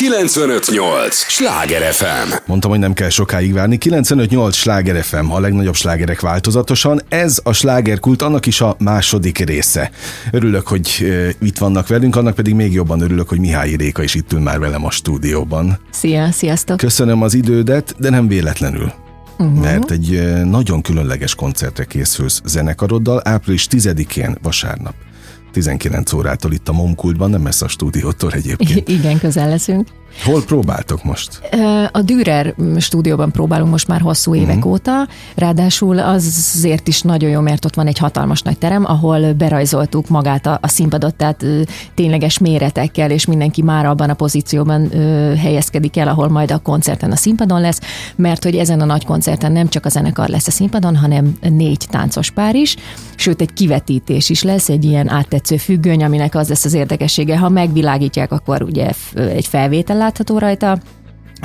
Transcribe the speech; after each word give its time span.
958! 0.00 1.14
Sláger 1.14 1.92
FM! 1.92 2.32
Mondtam, 2.46 2.70
hogy 2.70 2.80
nem 2.80 2.92
kell 2.92 3.08
sokáig 3.08 3.52
várni. 3.52 3.78
958 3.78 4.56
Sláger 4.56 5.02
FM, 5.02 5.30
a 5.30 5.40
legnagyobb 5.40 5.74
slágerek 5.74 6.20
változatosan. 6.20 7.00
Ez 7.08 7.40
a 7.42 7.52
slágerkult, 7.52 8.22
annak 8.22 8.46
is 8.46 8.60
a 8.60 8.76
második 8.78 9.38
része. 9.38 9.90
Örülök, 10.30 10.66
hogy 10.66 10.98
uh, 11.00 11.28
itt 11.40 11.58
vannak 11.58 11.88
velünk, 11.88 12.16
annak 12.16 12.34
pedig 12.34 12.54
még 12.54 12.72
jobban 12.72 13.00
örülök, 13.00 13.28
hogy 13.28 13.38
Mihály 13.38 13.74
Réka 13.76 14.02
is 14.02 14.14
itt 14.14 14.32
ül 14.32 14.40
már 14.40 14.58
velem 14.58 14.84
a 14.84 14.90
stúdióban. 14.90 15.78
Szia, 15.90 16.30
sziasztok! 16.32 16.76
Köszönöm 16.76 17.22
az 17.22 17.34
idődet, 17.34 17.94
de 17.98 18.10
nem 18.10 18.28
véletlenül. 18.28 18.92
Uh-huh. 19.38 19.60
Mert 19.60 19.90
egy 19.90 20.22
nagyon 20.44 20.82
különleges 20.82 21.34
koncertre 21.34 21.84
készülsz 21.84 22.40
zenekaroddal 22.44 23.20
április 23.24 23.66
10-én 23.70 24.38
vasárnap. 24.42 24.94
19 25.50 26.12
órától 26.12 26.52
itt 26.52 26.68
a 26.68 26.72
Momkultban, 26.72 27.30
nem 27.30 27.40
messze 27.40 27.64
a 27.64 27.68
stúdiótól 27.68 28.32
egyébként. 28.32 28.88
Igen, 28.98 29.18
közel 29.18 29.48
leszünk. 29.48 29.88
Hol 30.24 30.44
próbáltok 30.44 31.04
most? 31.04 31.40
A 31.92 32.02
Dürer 32.02 32.54
stúdióban 32.78 33.30
próbálunk 33.30 33.70
most 33.70 33.88
már 33.88 34.00
hosszú 34.00 34.34
évek 34.34 34.56
uh-huh. 34.56 34.72
óta, 34.72 35.08
ráadásul 35.34 35.98
azért 35.98 36.88
is 36.88 37.02
nagyon 37.02 37.30
jó, 37.30 37.40
mert 37.40 37.64
ott 37.64 37.74
van 37.74 37.86
egy 37.86 37.98
hatalmas 37.98 38.42
nagy 38.42 38.58
terem, 38.58 38.84
ahol 38.84 39.32
berajzoltuk 39.32 40.08
magát 40.08 40.46
a, 40.46 40.58
a 40.62 40.68
színpadot, 40.68 41.14
tehát 41.14 41.44
tényleges 41.94 42.38
méretekkel, 42.38 43.10
és 43.10 43.26
mindenki 43.26 43.62
már 43.62 43.86
abban 43.86 44.10
a 44.10 44.14
pozícióban 44.14 44.96
ö, 44.96 45.34
helyezkedik 45.34 45.96
el, 45.96 46.08
ahol 46.08 46.28
majd 46.28 46.50
a 46.50 46.58
koncerten 46.58 47.12
a 47.12 47.16
színpadon 47.16 47.60
lesz, 47.60 47.80
mert 48.16 48.44
hogy 48.44 48.56
ezen 48.56 48.80
a 48.80 48.84
nagy 48.84 49.04
koncerten 49.04 49.52
nem 49.52 49.68
csak 49.68 49.86
a 49.86 49.88
zenekar 49.88 50.28
lesz 50.28 50.46
a 50.46 50.50
színpadon, 50.50 50.96
hanem 50.96 51.36
négy 51.40 51.86
táncos 51.90 52.30
pár 52.30 52.54
is, 52.54 52.76
sőt 53.16 53.40
egy 53.40 53.52
kivetítés 53.52 54.30
is 54.30 54.42
lesz, 54.42 54.68
egy 54.68 54.84
ilyen 54.84 55.08
áttetsző 55.08 55.56
függöny, 55.56 56.04
aminek 56.04 56.34
az 56.34 56.48
lesz 56.48 56.64
az 56.64 56.74
érdekessége, 56.74 57.38
ha 57.38 57.48
megvilágítják, 57.48 58.32
akkor 58.32 58.62
ugye 58.62 58.90
egy 59.14 59.46
felvétel 59.46 59.96
látható 60.00 60.38
rajta, 60.38 60.78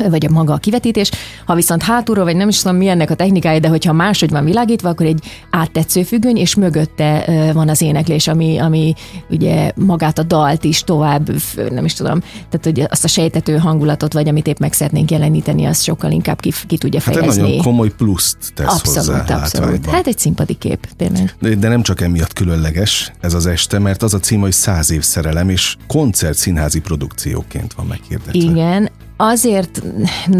vagy 0.10 0.26
a 0.26 0.30
maga 0.32 0.54
a 0.54 0.58
kivetítés. 0.58 1.12
Ha 1.46 1.56
viszont 1.56 1.84
hátulról, 1.84 2.24
vagy 2.24 2.36
nem 2.36 2.48
is 2.48 2.62
tudom 2.62 2.78
mi 2.78 2.88
ennek 2.88 3.10
a 3.10 3.16
technikája, 3.16 3.60
de 3.60 3.68
hogyha 3.68 3.94
máshogy 3.94 4.30
van 4.30 4.46
világítva, 4.46 4.90
akkor 4.90 5.06
egy 5.06 5.24
áttetsző 5.50 6.04
függöny, 6.04 6.38
és 6.38 6.56
mögötte 6.56 7.24
van 7.54 7.70
az 7.70 7.82
éneklés, 7.82 8.28
ami, 8.28 8.58
ami 8.58 8.94
ugye 9.30 9.72
magát 9.76 10.20
a 10.20 10.24
dalt 10.24 10.64
is 10.64 10.84
tovább, 10.84 11.32
nem 11.70 11.86
is 11.86 11.94
tudom, 11.94 12.20
tehát 12.20 12.64
hogy 12.64 12.86
azt 12.90 13.04
a 13.04 13.08
sejtető 13.08 13.58
hangulatot, 13.58 14.14
vagy 14.14 14.28
amit 14.28 14.48
épp 14.48 14.58
meg 14.58 14.74
szeretnénk 14.74 15.12
jeleníteni, 15.12 15.66
az 15.66 15.84
sokkal 15.84 16.12
inkább 16.12 16.40
ki, 16.40 16.52
ki 16.68 16.78
tudja 16.78 17.00
fejezni. 17.00 17.28
Hát 17.28 17.38
egy 17.38 17.44
nagyon 17.44 17.64
komoly 17.64 17.90
pluszt 17.90 18.38
tesz 18.54 18.74
abszolút, 18.74 19.20
hozzá 19.20 19.36
Abszolút. 19.36 19.86
Hát 19.86 20.08
egy 20.08 20.18
színpadi 20.18 20.54
kép, 20.54 20.88
tényleg. 20.98 21.36
De, 21.40 21.56
de 21.56 21.68
nem 21.68 21.82
csak 21.82 22.02
emiatt 22.02 22.34
különleges 22.34 23.12
ez 23.20 23.34
az 23.34 23.46
este, 23.46 23.80
mert 23.80 24.04
az 24.04 24.14
a 24.14 24.20
cím, 24.20 24.40
hogy 24.40 24.52
száz 24.52 24.92
év 24.92 25.02
szerelem, 25.02 25.50
és 25.50 25.76
koncert 25.88 26.38
színházi 26.38 26.80
produkcióként 26.80 27.74
van 27.74 27.86
meghirdetve. 27.86 28.40
Igen, 28.40 28.90
azért 29.18 29.82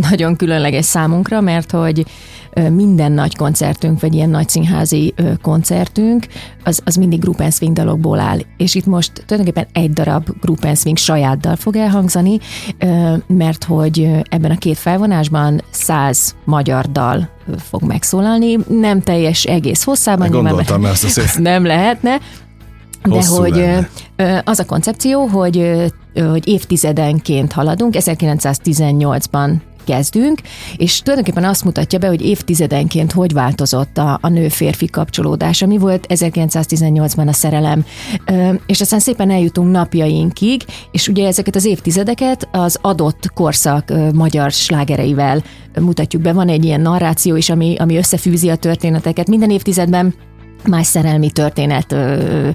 nagyon 0.10 0.36
különleges 0.36 0.86
számunkra, 0.86 1.42
mert 1.42 1.72
hogy 1.72 2.06
minden 2.72 3.12
nagy 3.12 3.36
koncertünk, 3.36 4.00
vagy 4.00 4.14
ilyen 4.14 4.30
nagy 4.30 4.50
színházi 4.50 5.14
koncertünk, 5.42 6.28
az, 6.64 6.82
az 6.86 6.96
mindig 6.96 7.20
group 7.20 7.40
and 7.40 7.54
swing 7.54 7.76
dalokból 7.76 8.20
áll. 8.20 8.40
És 8.58 8.76
itt 8.76 8.86
most 8.86 9.12
tulajdonképpen 9.26 9.68
egy 9.74 9.94
darab 9.94 10.30
group 10.42 10.64
and 10.64 10.78
swing 10.78 10.98
saját 10.98 11.40
dal 11.40 11.56
fog 11.56 11.76
elhangzani, 11.76 12.40
mert 13.28 13.64
hogy 13.64 14.10
ebben 14.30 14.52
a 14.52 14.58
két 14.58 14.78
felvonásban 14.78 15.62
száz 15.70 16.36
magyar 16.44 16.92
dal 16.92 17.30
fog 17.58 17.84
megszólalni, 17.84 18.58
nem 18.68 19.02
teljes 19.02 19.44
egész 19.44 19.84
hosszában. 19.84 20.30
Gondoltam 20.30 20.78
nyilván, 20.78 20.94
ezt 20.94 21.04
azért. 21.04 21.38
Nem 21.40 21.66
lehetne, 21.66 22.20
de 23.10 23.26
hogy 23.26 23.56
lenne. 24.16 24.42
az 24.46 24.60
a 24.60 24.66
koncepció, 24.66 25.26
hogy, 25.26 25.84
hogy 26.14 26.48
évtizedenként 26.48 27.52
haladunk, 27.52 27.94
1918-ban 27.98 29.56
kezdünk, 29.86 30.40
és 30.78 31.00
tulajdonképpen 31.00 31.50
azt 31.50 31.64
mutatja 31.64 32.00
be, 32.00 32.08
hogy 32.08 32.22
évtizedenként 32.22 33.12
hogy 33.12 33.34
változott 33.34 33.98
a, 33.98 34.20
a 34.22 34.30
nő-férfi 34.30 34.86
kapcsolódás, 34.86 35.62
ami 35.62 35.78
volt 35.78 36.06
1918-ban 36.10 37.28
a 37.28 37.34
szerelem, 37.34 37.86
és 38.66 38.82
aztán 38.82 39.00
szépen 39.00 39.32
eljutunk 39.32 39.72
napjainkig, 39.72 40.62
és 40.92 41.08
ugye 41.08 41.28
ezeket 41.28 41.56
az 41.56 41.66
évtizedeket 41.66 42.48
az 42.52 42.78
adott 42.82 43.32
korszak 43.34 43.94
magyar 44.14 44.52
slágereivel 44.52 45.44
mutatjuk 45.80 46.22
be. 46.22 46.34
Van 46.34 46.50
egy 46.50 46.66
ilyen 46.66 46.82
narráció 46.82 47.36
is, 47.36 47.50
ami, 47.50 47.76
ami 47.80 47.98
összefűzi 47.98 48.50
a 48.50 48.56
történeteket. 48.56 49.28
Minden 49.28 49.50
évtizedben 49.50 50.14
más 50.68 50.88
szerelmi 50.88 51.32
történet 51.32 51.92
ö, 51.92 52.50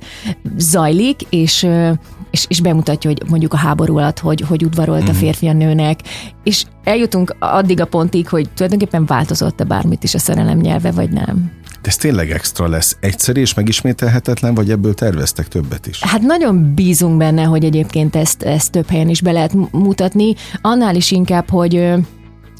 zajlik, 0.56 1.20
és, 1.28 1.62
ö, 1.62 1.90
és, 2.30 2.44
és 2.48 2.60
bemutatja, 2.60 3.10
hogy 3.10 3.22
mondjuk 3.28 3.52
a 3.52 3.56
háború 3.56 3.96
alatt, 3.96 4.18
hogy, 4.18 4.40
hogy 4.40 4.64
udvarolt 4.64 5.08
a 5.08 5.12
mhm. 5.12 5.20
férfi 5.20 5.46
a 5.46 5.52
nőnek, 5.52 6.00
és 6.44 6.64
eljutunk 6.84 7.36
addig 7.38 7.80
a 7.80 7.84
pontig, 7.84 8.28
hogy 8.28 8.48
tulajdonképpen 8.54 9.06
változott-e 9.06 9.64
bármit 9.64 10.04
is 10.04 10.14
a 10.14 10.18
szerelem 10.18 10.58
nyelve, 10.58 10.90
vagy 10.90 11.10
nem. 11.10 11.58
De 11.82 11.88
ez 11.88 11.96
tényleg 11.96 12.30
extra 12.30 12.68
lesz. 12.68 12.96
Egyszerű 13.00 13.40
és 13.40 13.54
megismételhetetlen, 13.54 14.54
vagy 14.54 14.70
ebből 14.70 14.94
terveztek 14.94 15.48
többet 15.48 15.86
is? 15.86 16.04
Hát 16.04 16.20
nagyon 16.20 16.74
bízunk 16.74 17.16
benne, 17.16 17.42
hogy 17.42 17.64
egyébként 17.64 18.16
ezt, 18.16 18.42
ezt 18.42 18.70
több 18.70 18.88
helyen 18.88 19.08
is 19.08 19.20
be 19.20 19.32
lehet 19.32 19.54
mutatni. 19.70 20.34
Annál 20.60 20.94
is 20.94 21.10
inkább, 21.10 21.50
hogy 21.50 21.92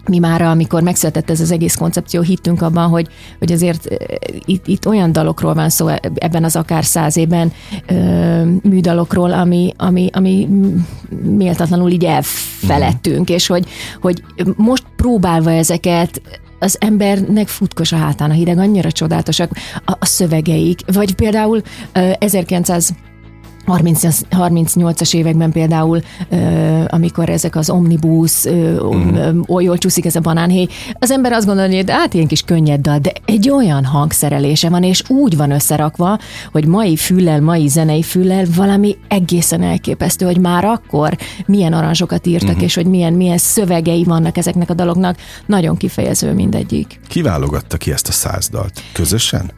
mi 0.09 0.19
már, 0.19 0.43
amikor 0.43 0.83
megszületett 0.83 1.31
ez 1.31 1.41
az 1.41 1.51
egész 1.51 1.75
koncepció, 1.75 2.21
hittünk 2.21 2.63
abban, 2.63 2.89
hogy, 2.89 3.09
hogy 3.39 3.53
azért 3.53 3.89
itt, 4.45 4.67
itt 4.67 4.87
olyan 4.87 5.13
dalokról 5.13 5.55
van 5.55 5.69
szó 5.69 5.89
ebben 6.15 6.45
az 6.45 6.57
akár 6.57 6.85
száz 6.85 7.17
évben 7.17 7.53
műdalokról, 8.63 9.33
ami, 9.33 9.73
ami, 9.77 10.09
ami 10.13 10.49
méltatlanul 11.23 11.91
így 11.91 12.05
elfelettünk, 12.05 13.31
mm. 13.31 13.35
és 13.35 13.47
hogy, 13.47 13.69
hogy 14.01 14.23
most 14.57 14.85
próbálva 14.97 15.53
ezeket 15.53 16.23
az 16.59 16.77
embernek 16.81 17.49
futkos 17.49 17.93
a 17.93 17.97
hátán 17.97 18.31
a 18.31 18.35
hideg, 18.35 18.59
annyira 18.59 18.93
csodálatosak 18.93 19.51
a, 19.85 19.93
a 19.99 20.07
szövegeik, 20.07 20.81
vagy 20.87 21.15
például 21.15 21.63
1900 22.19 22.95
38-as 23.79 25.15
években 25.15 25.51
például, 25.53 26.01
amikor 26.87 27.29
ezek 27.29 27.57
az 27.57 27.71
omnibus, 27.71 28.49
mm. 28.49 29.41
oly 29.47 29.65
jól 29.65 29.79
csúszik 29.79 30.05
ez 30.05 30.17
a 30.17 30.21
banánhéj, 30.21 30.67
az 30.99 31.11
ember 31.11 31.33
azt 31.33 31.47
gondolja, 31.47 31.77
hogy 31.77 31.91
hát 31.91 32.15
ilyen 32.15 32.27
kis 32.27 32.43
könnyed 32.43 32.81
dal, 32.81 32.99
de 32.99 33.13
egy 33.25 33.51
olyan 33.51 33.85
hangszerelése 33.85 34.69
van, 34.69 34.83
és 34.83 35.03
úgy 35.09 35.37
van 35.37 35.51
összerakva, 35.51 36.19
hogy 36.53 36.67
mai 36.67 36.97
füllel, 36.97 37.41
mai 37.41 37.69
zenei 37.69 38.03
füllel 38.03 38.45
valami 38.57 38.97
egészen 39.09 39.63
elképesztő, 39.63 40.27
hogy 40.27 40.39
már 40.39 40.65
akkor 40.65 41.17
milyen 41.47 41.73
aranzsokat 41.73 42.27
írtak, 42.27 42.57
mm. 42.57 42.61
és 42.61 42.75
hogy 42.75 42.87
milyen, 42.87 43.13
milyen 43.13 43.39
szövegei 43.39 44.05
vannak 44.05 44.37
ezeknek 44.37 44.71
a 44.71 44.75
daloknak, 44.75 45.17
nagyon 45.47 45.77
kifejező 45.77 46.33
mindegyik. 46.33 47.01
Kiválogatta 47.09 47.77
ki 47.77 47.93
ezt 47.93 48.09
a 48.09 48.13
száz 48.13 48.49
dalt? 48.49 48.83
Közösen? 48.93 49.51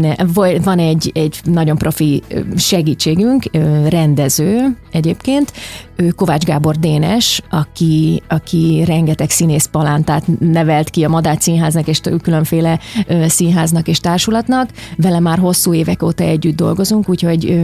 Ne, 0.00 0.14
van 0.62 0.78
egy, 0.78 1.10
egy 1.14 1.40
nagyon 1.44 1.76
profi 1.76 2.22
segítségünk, 2.56 3.44
rendező 3.88 4.76
egyébként, 4.90 5.52
ő 5.96 6.08
Kovács 6.08 6.44
Gábor 6.44 6.76
Dénes, 6.76 7.42
aki, 7.50 8.22
aki 8.28 8.82
rengeteg 8.86 9.30
színész 9.30 9.66
palántát 9.66 10.24
nevelt 10.38 10.90
ki 10.90 11.04
a 11.04 11.08
Madács 11.08 11.42
Színháznak 11.42 11.88
és 11.88 12.00
különféle 12.22 12.78
színháznak 13.26 13.88
és 13.88 13.98
társulatnak. 13.98 14.70
Vele 14.96 15.20
már 15.20 15.38
hosszú 15.38 15.74
évek 15.74 16.02
óta 16.02 16.24
együtt 16.24 16.56
dolgozunk, 16.56 17.08
úgyhogy 17.08 17.60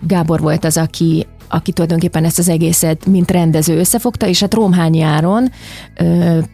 Gábor 0.00 0.40
volt 0.40 0.64
az, 0.64 0.76
aki, 0.76 1.26
aki 1.48 1.72
tulajdonképpen 1.72 2.24
ezt 2.24 2.38
az 2.38 2.48
egészet, 2.48 3.06
mint 3.06 3.30
rendező 3.30 3.78
összefogta, 3.78 4.26
és 4.26 4.40
hát 4.40 4.54
Romhányi 4.54 5.00
Áron 5.00 5.50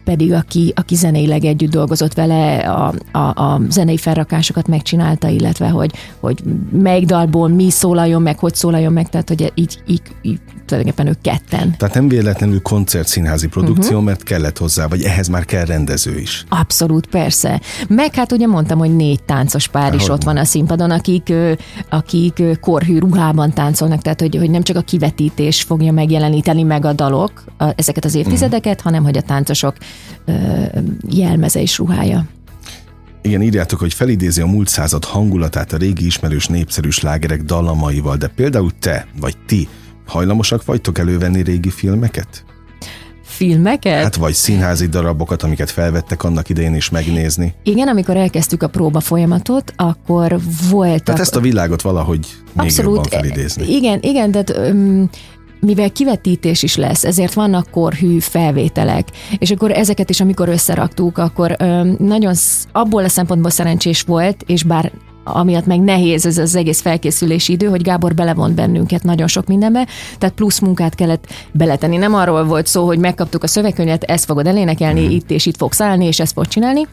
pedig, 0.03 0.33
aki, 0.33 0.73
aki 0.75 0.95
zeneileg 0.95 1.45
együtt 1.45 1.71
dolgozott 1.71 2.13
vele, 2.13 2.57
a, 2.57 2.93
a, 3.11 3.43
a 3.43 3.61
zenei 3.69 3.97
felrakásokat 3.97 4.67
megcsinálta, 4.67 5.27
illetve 5.27 5.69
hogy, 5.69 5.91
hogy 6.19 6.43
melyik 6.71 7.05
dalból 7.05 7.47
mi 7.47 7.69
szólaljon 7.69 8.21
meg, 8.21 8.39
hogy 8.39 8.55
szólaljon 8.55 8.93
meg, 8.93 9.09
tehát 9.09 9.27
hogy 9.27 9.51
így, 9.55 9.79
így, 9.87 10.01
így 10.21 10.39
tulajdonképpen 10.65 11.11
ők 11.11 11.21
ketten. 11.21 11.75
Tehát 11.77 11.95
nem 11.95 12.07
véletlenül 12.07 12.61
koncertszínházi 12.61 13.47
produkció, 13.47 13.91
uh-huh. 13.91 14.03
mert 14.03 14.23
kellett 14.23 14.57
hozzá, 14.57 14.87
vagy 14.87 15.01
ehhez 15.01 15.27
már 15.27 15.45
kell 15.45 15.65
rendező 15.65 16.17
is. 16.17 16.45
Abszolút, 16.49 17.07
persze. 17.07 17.61
Meg 17.87 18.15
hát 18.15 18.31
ugye 18.31 18.47
mondtam, 18.47 18.77
hogy 18.77 18.95
négy 18.95 19.23
táncos 19.23 19.67
pár 19.67 19.89
Há, 19.89 19.95
is 19.95 20.09
ott 20.09 20.23
van 20.23 20.37
a 20.37 20.43
színpadon, 20.43 20.91
akik, 20.91 21.33
akik 21.89 22.43
korhű 22.61 22.99
ruhában 22.99 23.53
táncolnak, 23.53 24.01
tehát 24.01 24.21
hogy, 24.21 24.35
hogy 24.35 24.49
nem 24.49 24.63
csak 24.63 24.77
a 24.77 24.81
kivetítés 24.85 25.61
fogja 25.61 25.91
megjeleníteni 25.91 26.63
meg 26.63 26.85
a 26.85 26.93
dalok, 26.93 27.43
a, 27.57 27.65
ezeket 27.75 28.05
az 28.05 28.15
évtizedeket, 28.15 28.77
uh-huh. 28.77 28.83
hanem 28.83 29.03
hogy 29.03 29.17
a 29.17 29.21
táncosok 29.21 29.75
ö, 30.25 30.33
jelmeze 31.09 31.61
és 31.61 31.77
ruhája. 31.77 32.25
Igen, 33.21 33.41
írjátok, 33.41 33.79
hogy 33.79 33.93
felidézi 33.93 34.41
a 34.41 34.45
múlt 34.45 34.67
század 34.67 35.03
hangulatát 35.03 35.73
a 35.73 35.77
régi 35.77 36.05
ismerős 36.05 36.47
népszerű 36.47 36.89
slágerek 36.89 37.41
dallamaival, 37.41 38.17
de 38.17 38.27
például 38.27 38.71
te, 38.79 39.07
vagy 39.19 39.37
ti 39.45 39.67
hajlamosak 40.05 40.65
vagytok 40.65 40.97
elővenni 40.97 41.41
régi 41.41 41.69
filmeket? 41.69 42.45
Filmeket? 43.35 44.03
Hát 44.03 44.15
vagy 44.15 44.33
színházi 44.33 44.87
darabokat, 44.87 45.43
amiket 45.43 45.71
felvettek 45.71 46.23
annak 46.23 46.49
idején 46.49 46.75
is 46.75 46.89
megnézni. 46.89 47.53
Igen, 47.63 47.87
amikor 47.87 48.17
elkezdtük 48.17 48.63
a 48.63 48.67
próba 48.67 48.99
folyamatot, 48.99 49.73
akkor 49.75 50.39
volt. 50.69 51.03
Tehát 51.03 51.21
ezt 51.21 51.35
a 51.35 51.39
világot 51.39 51.81
valahogy 51.81 52.27
még 52.53 52.65
Abszolút, 52.65 52.95
jobban 52.95 53.09
felidézni. 53.09 53.75
Igen, 53.75 53.99
igen, 54.01 54.31
tehát 54.31 54.57
um, 54.57 55.09
mivel 55.59 55.91
kivetítés 55.91 56.63
is 56.63 56.75
lesz, 56.75 57.03
ezért 57.03 57.33
vannak 57.33 57.69
korhű 57.69 58.19
felvételek, 58.19 59.07
és 59.37 59.51
akkor 59.51 59.71
ezeket 59.71 60.09
is, 60.09 60.21
amikor 60.21 60.49
összeraktuk, 60.49 61.17
akkor 61.17 61.55
ö, 61.59 61.91
nagyon 61.97 62.33
abból 62.71 63.03
a 63.03 63.09
szempontból 63.09 63.51
szerencsés 63.51 64.01
volt, 64.01 64.43
és 64.45 64.63
bár 64.63 64.91
amiatt 65.25 65.65
meg 65.65 65.79
nehéz 65.79 66.25
ez 66.25 66.37
az 66.37 66.55
egész 66.55 66.81
felkészülési 66.81 67.51
idő, 67.51 67.67
hogy 67.67 67.81
Gábor 67.81 68.13
belevont 68.13 68.55
bennünket 68.55 69.03
nagyon 69.03 69.27
sok 69.27 69.47
mindenbe, 69.47 69.87
tehát 70.17 70.35
plusz 70.35 70.59
munkát 70.59 70.95
kellett 70.95 71.27
beletenni. 71.51 71.97
Nem 71.97 72.13
arról 72.13 72.43
volt 72.43 72.67
szó, 72.67 72.85
hogy 72.85 72.99
megkaptuk 72.99 73.43
a 73.43 73.47
szövegkönyvet, 73.47 74.03
ezt 74.03 74.25
fogod 74.25 74.47
elénekelni, 74.47 75.05
mm. 75.05 75.09
itt 75.09 75.31
és 75.31 75.45
itt 75.45 75.57
fogsz 75.57 75.81
állni, 75.81 76.05
és 76.05 76.19
ezt 76.19 76.33
fogod 76.33 76.49
csinálni, 76.49 76.87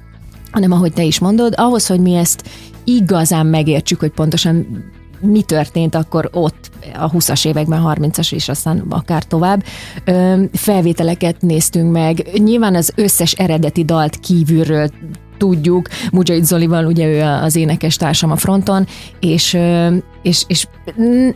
hanem 0.50 0.72
ahogy 0.72 0.92
te 0.92 1.02
is 1.02 1.18
mondod, 1.18 1.54
ahhoz, 1.56 1.86
hogy 1.86 2.00
mi 2.00 2.14
ezt 2.14 2.48
igazán 2.84 3.46
megértsük, 3.46 4.00
hogy 4.00 4.10
pontosan 4.10 4.66
mi 5.20 5.42
történt 5.42 5.94
akkor 5.94 6.28
ott 6.32 6.70
a 6.98 7.10
20-as 7.10 7.46
években, 7.46 7.82
30-as 7.84 8.32
és 8.32 8.48
aztán 8.48 8.84
akár 8.88 9.24
tovább. 9.24 9.64
Felvételeket 10.52 11.40
néztünk 11.40 11.92
meg. 11.92 12.28
Nyilván 12.34 12.74
az 12.74 12.92
összes 12.94 13.32
eredeti 13.32 13.84
dalt 13.84 14.20
kívülről 14.20 14.88
tudjuk. 15.42 15.88
Mujahid 16.12 16.44
Zolival, 16.44 16.86
ugye 16.86 17.06
ő 17.06 17.22
az 17.22 17.56
énekes 17.56 17.96
társam 17.96 18.30
a 18.30 18.36
fronton, 18.36 18.86
és, 19.20 19.58
és, 20.22 20.44
és 20.46 20.66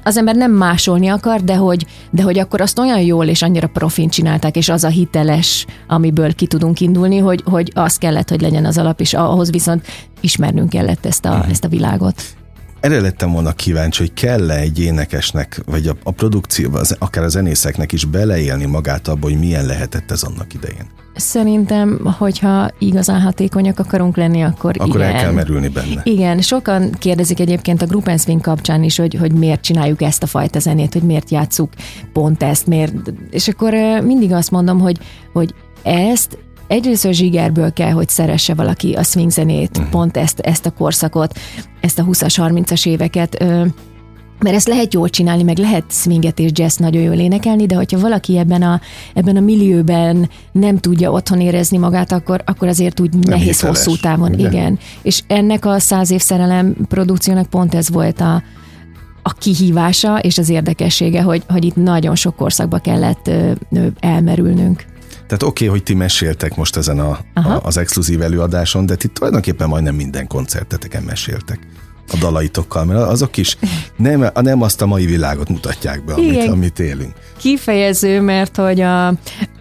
az 0.02 0.16
ember 0.16 0.34
nem 0.34 0.52
másolni 0.52 1.08
akar, 1.08 1.40
de 1.40 1.56
hogy, 1.56 1.86
de 2.10 2.22
hogy 2.22 2.38
akkor 2.38 2.60
azt 2.60 2.78
olyan 2.78 3.00
jól 3.00 3.26
és 3.26 3.42
annyira 3.42 3.66
profin 3.66 4.08
csinálták, 4.08 4.56
és 4.56 4.68
az 4.68 4.84
a 4.84 4.88
hiteles, 4.88 5.66
amiből 5.86 6.34
ki 6.34 6.46
tudunk 6.46 6.80
indulni, 6.80 7.18
hogy, 7.18 7.42
hogy 7.44 7.72
az 7.74 7.96
kellett, 7.96 8.28
hogy 8.28 8.40
legyen 8.40 8.64
az 8.64 8.78
alap, 8.78 9.00
és 9.00 9.14
ahhoz 9.14 9.50
viszont 9.50 9.86
ismernünk 10.20 10.68
kellett 10.68 11.06
ezt 11.06 11.24
a, 11.24 11.30
uh-huh. 11.30 11.50
ezt 11.50 11.64
a 11.64 11.68
világot 11.68 12.22
erre 12.80 13.00
lettem 13.00 13.32
volna 13.32 13.52
kíváncsi, 13.52 14.02
hogy 14.02 14.12
kell-e 14.12 14.56
egy 14.56 14.78
énekesnek, 14.78 15.60
vagy 15.66 15.86
a, 15.86 15.96
a 16.02 16.10
produkcióban, 16.10 16.84
akár 16.98 17.24
a 17.24 17.28
zenészeknek 17.28 17.92
is 17.92 18.04
beleélni 18.04 18.64
magát 18.64 19.08
abba, 19.08 19.26
hogy 19.26 19.38
milyen 19.38 19.66
lehetett 19.66 20.10
ez 20.10 20.22
annak 20.22 20.54
idején? 20.54 20.95
Szerintem, 21.16 22.00
hogyha 22.18 22.70
igazán 22.78 23.20
hatékonyak 23.20 23.78
akarunk 23.78 24.16
lenni, 24.16 24.42
akkor, 24.42 24.74
akkor 24.78 24.96
igen. 24.96 25.14
el 25.14 25.20
kell 25.20 25.32
merülni 25.32 25.68
benne. 25.68 26.00
Igen, 26.04 26.40
sokan 26.40 26.90
kérdezik 26.98 27.40
egyébként 27.40 27.82
a 27.82 27.86
Group 27.86 28.10
Swing 28.18 28.40
kapcsán 28.40 28.82
is, 28.82 28.96
hogy, 28.98 29.14
hogy 29.14 29.32
miért 29.32 29.60
csináljuk 29.60 30.02
ezt 30.02 30.22
a 30.22 30.26
fajta 30.26 30.58
zenét, 30.58 30.92
hogy 30.92 31.02
miért 31.02 31.30
játsszuk 31.30 31.72
pont 32.12 32.42
ezt, 32.42 32.66
miért. 32.66 33.12
És 33.30 33.48
akkor 33.48 33.72
mindig 34.02 34.32
azt 34.32 34.50
mondom, 34.50 34.80
hogy, 34.80 34.98
hogy 35.32 35.54
ezt 35.82 36.38
egyrészt 36.66 37.04
a 37.04 37.12
zsigerből 37.12 37.72
kell, 37.72 37.90
hogy 37.90 38.08
szeresse 38.08 38.54
valaki 38.54 38.92
a 38.92 39.02
swing 39.02 39.30
zenét, 39.30 39.76
uh-huh. 39.76 39.90
pont 39.90 40.16
ezt, 40.16 40.38
ezt 40.38 40.66
a 40.66 40.70
korszakot, 40.70 41.38
ezt 41.80 41.98
a 41.98 42.04
20-as, 42.04 42.34
30-as 42.36 42.86
éveket, 42.86 43.44
mert 44.38 44.56
ezt 44.56 44.68
lehet 44.68 44.94
jól 44.94 45.08
csinálni, 45.08 45.42
meg 45.42 45.58
lehet 45.58 45.84
swinget 45.88 46.38
és 46.38 46.50
jazz 46.54 46.76
nagyon 46.76 47.02
jól 47.02 47.14
énekelni, 47.14 47.66
de 47.66 47.74
hogyha 47.74 47.98
valaki 47.98 48.38
ebben 48.38 48.62
a, 48.62 48.80
ebben 49.14 49.36
a 49.36 49.40
millióben 49.40 50.30
nem 50.52 50.78
tudja 50.78 51.10
otthon 51.10 51.40
érezni 51.40 51.78
magát, 51.78 52.12
akkor, 52.12 52.42
akkor 52.44 52.68
azért 52.68 53.00
úgy 53.00 53.12
nem 53.12 53.20
nehéz 53.20 53.54
hiteles, 53.54 53.84
hosszú 53.84 53.96
távon. 54.00 54.32
Ugye? 54.32 54.48
Igen. 54.48 54.78
És 55.02 55.22
ennek 55.26 55.64
a 55.64 55.78
száz 55.78 56.10
év 56.10 56.20
szerelem 56.20 56.76
produkciónak 56.88 57.46
pont 57.46 57.74
ez 57.74 57.90
volt 57.90 58.20
a, 58.20 58.42
a 59.22 59.32
kihívása 59.32 60.18
és 60.18 60.38
az 60.38 60.48
érdekessége, 60.48 61.22
hogy, 61.22 61.42
hogy 61.48 61.64
itt 61.64 61.76
nagyon 61.76 62.14
sok 62.14 62.36
korszakba 62.36 62.78
kellett 62.78 63.26
ö, 63.26 63.52
ö, 63.70 63.86
elmerülnünk. 64.00 64.84
Tehát 65.10 65.42
oké, 65.42 65.48
okay, 65.64 65.66
hogy 65.66 65.82
ti 65.82 65.94
meséltek 65.94 66.56
most 66.56 66.76
ezen 66.76 66.98
a, 66.98 67.18
a, 67.34 67.60
az 67.62 67.76
exkluzív 67.76 68.22
előadáson, 68.22 68.86
de 68.86 68.94
ti 68.94 69.08
tulajdonképpen 69.08 69.68
majdnem 69.68 69.94
minden 69.94 70.26
koncerteteken 70.26 71.02
meséltek 71.02 71.58
a 72.12 72.16
dalaitokkal, 72.20 72.84
mert 72.84 73.00
azok 73.00 73.36
is 73.36 73.58
nem, 73.96 74.30
nem 74.34 74.62
azt 74.62 74.82
a 74.82 74.86
mai 74.86 75.06
világot 75.06 75.48
mutatják 75.48 76.04
be, 76.04 76.12
amit, 76.12 76.32
Igen. 76.32 76.48
amit 76.48 76.78
élünk. 76.78 77.12
Kifejező, 77.36 78.20
mert 78.20 78.56
hogy 78.56 78.80
a, 78.80 79.14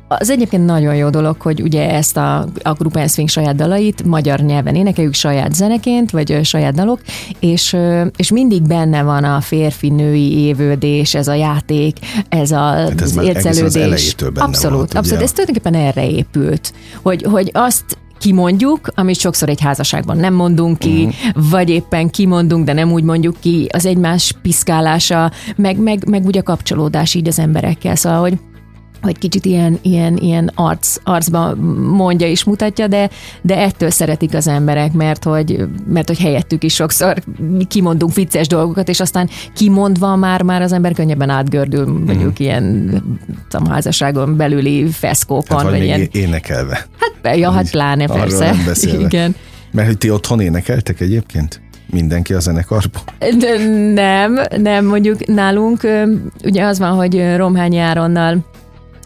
az 0.07 0.30
egyébként 0.30 0.65
nagyon 0.65 0.95
jó 0.95 1.09
dolog, 1.09 1.42
hogy 1.42 1.62
ugye 1.62 1.89
ezt 1.89 2.18
a, 2.18 2.47
a 2.62 2.74
Group 2.74 3.09
Swing 3.09 3.30
saját 3.30 3.56
dalait 3.56 4.03
magyar 4.03 4.39
nyelven 4.39 4.75
énekeljük 4.75 5.13
saját 5.13 5.53
zeneként, 5.53 6.12
vagy 6.12 6.39
saját 6.44 6.74
dalok, 6.74 7.01
és, 7.39 7.77
és 8.15 8.31
mindig 8.31 8.62
benne 8.62 9.03
van 9.03 9.24
a 9.24 9.42
férfi-női 9.42 10.38
évődés, 10.38 11.15
ez 11.15 11.27
a 11.27 11.33
játék, 11.33 11.97
ez 12.30 12.51
a 12.51 12.57
hát 12.57 13.01
ez 13.01 13.18
érzelődés. 13.18 14.15
Az 14.18 14.27
abszolút, 14.36 14.77
volt, 14.77 14.94
abszolút. 14.94 15.24
Ez 15.24 15.31
tulajdonképpen 15.31 15.74
erre 15.74 16.09
épült, 16.09 16.74
hogy, 17.01 17.24
hogy 17.24 17.50
azt 17.53 17.97
kimondjuk, 18.18 18.92
amit 18.96 19.20
sokszor 19.20 19.50
egy 19.50 19.62
házasságban 19.62 20.18
nem 20.18 20.34
mondunk 20.34 20.80
ki, 20.80 21.06
uh-huh. 21.06 21.50
vagy 21.50 21.70
éppen 21.70 22.10
kimondunk, 22.10 22.66
de 22.66 22.74
nem 22.74 22.92
úgy 22.92 23.04
mondjuk 23.04 23.36
ki, 23.40 23.68
az 23.74 23.86
egymás 23.86 24.34
piszkálása, 24.42 25.32
meg, 25.56 25.78
meg, 25.78 26.08
meg 26.10 26.26
úgy 26.26 26.38
a 26.38 26.44
kapcsolódás 26.44 27.14
így 27.14 27.28
az 27.28 27.40
emberekkel, 27.40 27.96
szóval, 27.96 28.20
hogy 28.20 28.38
hogy 29.06 29.18
kicsit 29.18 29.46
ilyen, 29.46 29.80
ilyen, 29.81 30.18
ilyen 30.18 30.52
arc, 30.56 30.98
arcba 31.04 31.56
mondja 31.92 32.28
és 32.28 32.44
mutatja, 32.44 32.88
de, 32.88 33.10
de 33.42 33.57
ettől 33.57 33.90
szeretik 33.90 34.34
az 34.34 34.48
emberek, 34.48 34.94
mert 34.94 35.24
hogy, 35.24 35.68
mert 35.88 36.07
hogy 36.07 36.19
helyettük 36.19 36.63
is 36.63 36.74
sokszor 36.74 37.24
kimondunk 37.68 38.13
vicces 38.13 38.48
dolgokat, 38.48 38.90
és 38.90 39.00
aztán 39.00 39.30
kimondva 39.56 40.16
már, 40.16 40.42
már 40.42 40.62
az 40.62 40.72
ember 40.72 40.94
könnyebben 40.94 41.30
átgördül, 41.30 41.86
mondjuk 41.86 42.31
mm. 42.31 42.44
ilyen 42.44 42.94
tudom, 43.50 43.68
házasságon 43.68 44.38
belüli 44.38 44.86
feszkókon. 44.86 45.57
Hát, 45.57 45.69
vagy, 45.69 45.78
vagy 45.78 45.84
ilyen... 45.84 46.10
énekelve. 46.12 46.88
Hát, 47.24 47.38
ja, 47.38 47.52
hát 47.52 47.72
pláne 47.72 48.06
persze. 48.06 48.56
Igen. 49.00 49.36
Mert 49.72 49.88
hogy 49.88 49.98
ti 49.98 50.10
otthon 50.10 50.40
énekeltek 50.40 51.00
egyébként? 51.00 51.62
Mindenki 51.92 52.34
a 52.34 52.40
zenekarban? 52.40 53.02
De 53.38 53.57
nem, 53.94 54.40
nem, 54.57 54.86
mondjuk 54.86 55.25
nálunk 55.25 55.88
ugye 56.44 56.63
az 56.63 56.80
van, 56.80 56.92
hogy 56.92 57.36
Romhány 57.36 57.78
Áronnal 57.78 58.46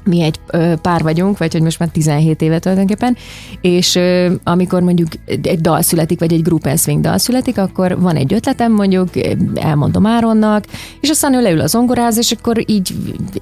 mi 0.03 0.21
egy 0.21 0.39
pár 0.81 1.01
vagyunk, 1.01 1.37
vagy 1.37 1.51
hogy 1.51 1.61
most 1.61 1.79
már 1.79 1.89
17 1.89 2.41
éve 2.41 2.59
tulajdonképpen, 2.59 3.17
és 3.61 3.99
amikor 4.43 4.81
mondjuk 4.81 5.07
egy 5.25 5.61
dal 5.61 5.81
születik, 5.81 6.19
vagy 6.19 6.33
egy 6.33 6.41
group 6.41 6.65
and 6.65 6.79
swing 6.79 7.01
dal 7.01 7.17
születik, 7.17 7.57
akkor 7.57 7.99
van 8.01 8.15
egy 8.15 8.33
ötletem, 8.33 8.73
mondjuk 8.73 9.09
elmondom 9.55 10.05
Áronnak, 10.05 10.65
és 11.01 11.09
aztán 11.09 11.33
ő 11.33 11.41
leül 11.41 11.59
az 11.59 11.69
zongoráz, 11.69 12.17
és 12.17 12.31
akkor 12.31 12.63
így 12.65 12.95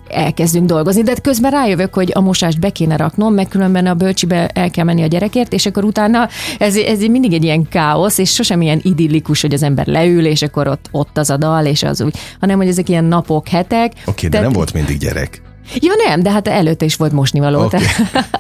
elkezdünk 0.09 0.65
dolgozni, 0.65 1.04
de 1.04 1.15
közben 1.21 1.51
rájövök, 1.51 1.94
hogy 1.94 2.12
a 2.13 2.21
mosást 2.21 2.59
be 2.59 2.69
kéne 2.69 2.95
raknom, 2.95 3.33
meg 3.33 3.48
különben 3.48 3.86
a 3.86 3.94
bölcsibe 3.94 4.48
el 4.48 4.69
kell 4.69 4.86
menni 4.86 5.04
a 5.04 5.07
gyerekért, 5.07 5.54
és 5.54 5.65
akkor 5.65 5.83
utána 5.83 6.27
ez, 6.57 6.75
ez 6.75 7.00
mindig 7.00 7.33
egy 7.33 7.44
ilyen 7.44 7.69
káosz, 7.69 8.18
és 8.18 8.33
sosem 8.33 8.62
ilyen 8.62 8.80
idillikus, 8.83 9.42
hogy 9.42 9.54
az 9.54 9.63
ember 9.63 9.88
leül, 9.88 10.25
és 10.25 10.42
akkor 10.42 10.68
ott, 10.68 10.88
ott 10.92 11.18
az 11.18 11.30
a 11.30 11.38
dal, 11.38 11.65
és 11.65 11.83
az 11.83 12.01
úgy, 12.01 12.18
hanem 12.39 12.57
hogy 12.57 12.68
ezek 12.68 12.89
ilyen 12.89 13.04
napok, 13.04 13.48
hetek. 13.48 13.92
Oké, 13.92 14.01
okay, 14.06 14.30
de 14.30 14.39
nem 14.39 14.51
volt 14.51 14.74
mindig 14.74 14.98
gyerek. 14.98 15.42
Ja 15.75 15.94
nem, 16.08 16.24
de 16.24 16.31
hát 16.31 16.48
előtte 16.48 16.86
is 16.86 16.96
volt 16.96 17.12
mosnivaló. 17.12 17.64
Okay. 17.64 17.81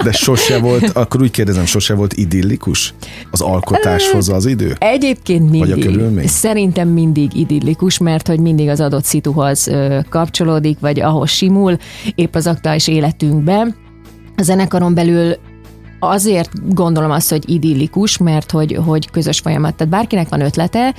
De 0.03 0.11
sose 0.11 0.59
volt, 0.59 0.89
akkor 1.01 1.21
úgy 1.21 1.31
kérdezem, 1.31 1.65
sose 1.65 1.93
volt 1.93 2.13
idillikus 2.13 2.93
az 3.31 3.41
alkotáshoz 3.41 4.29
az 4.29 4.45
idő? 4.45 4.75
Egyébként 4.79 5.49
mindig. 5.49 5.69
Vagy 5.69 5.71
a 5.71 5.85
körülmény? 5.85 6.27
Szerintem 6.27 6.87
mindig 6.87 7.35
idillikus, 7.35 7.97
mert 7.97 8.27
hogy 8.27 8.39
mindig 8.39 8.69
az 8.69 8.79
adott 8.79 9.03
szituhoz 9.03 9.69
kapcsolódik, 10.09 10.79
vagy 10.79 10.99
ahhoz 10.99 11.29
simul, 11.29 11.77
épp 12.15 12.35
az 12.35 12.47
aktuális 12.47 12.87
életünkben. 12.87 13.75
A 14.35 14.41
zenekaron 14.41 14.93
belül 14.93 15.35
azért 15.99 16.73
gondolom 16.73 17.11
azt, 17.11 17.29
hogy 17.29 17.49
idillikus, 17.49 18.17
mert 18.17 18.51
hogy, 18.51 18.79
hogy 18.85 19.09
közös 19.11 19.39
folyamat. 19.39 19.75
Tehát 19.75 19.93
bárkinek 19.93 20.29
van 20.29 20.41
ötlete, 20.41 20.95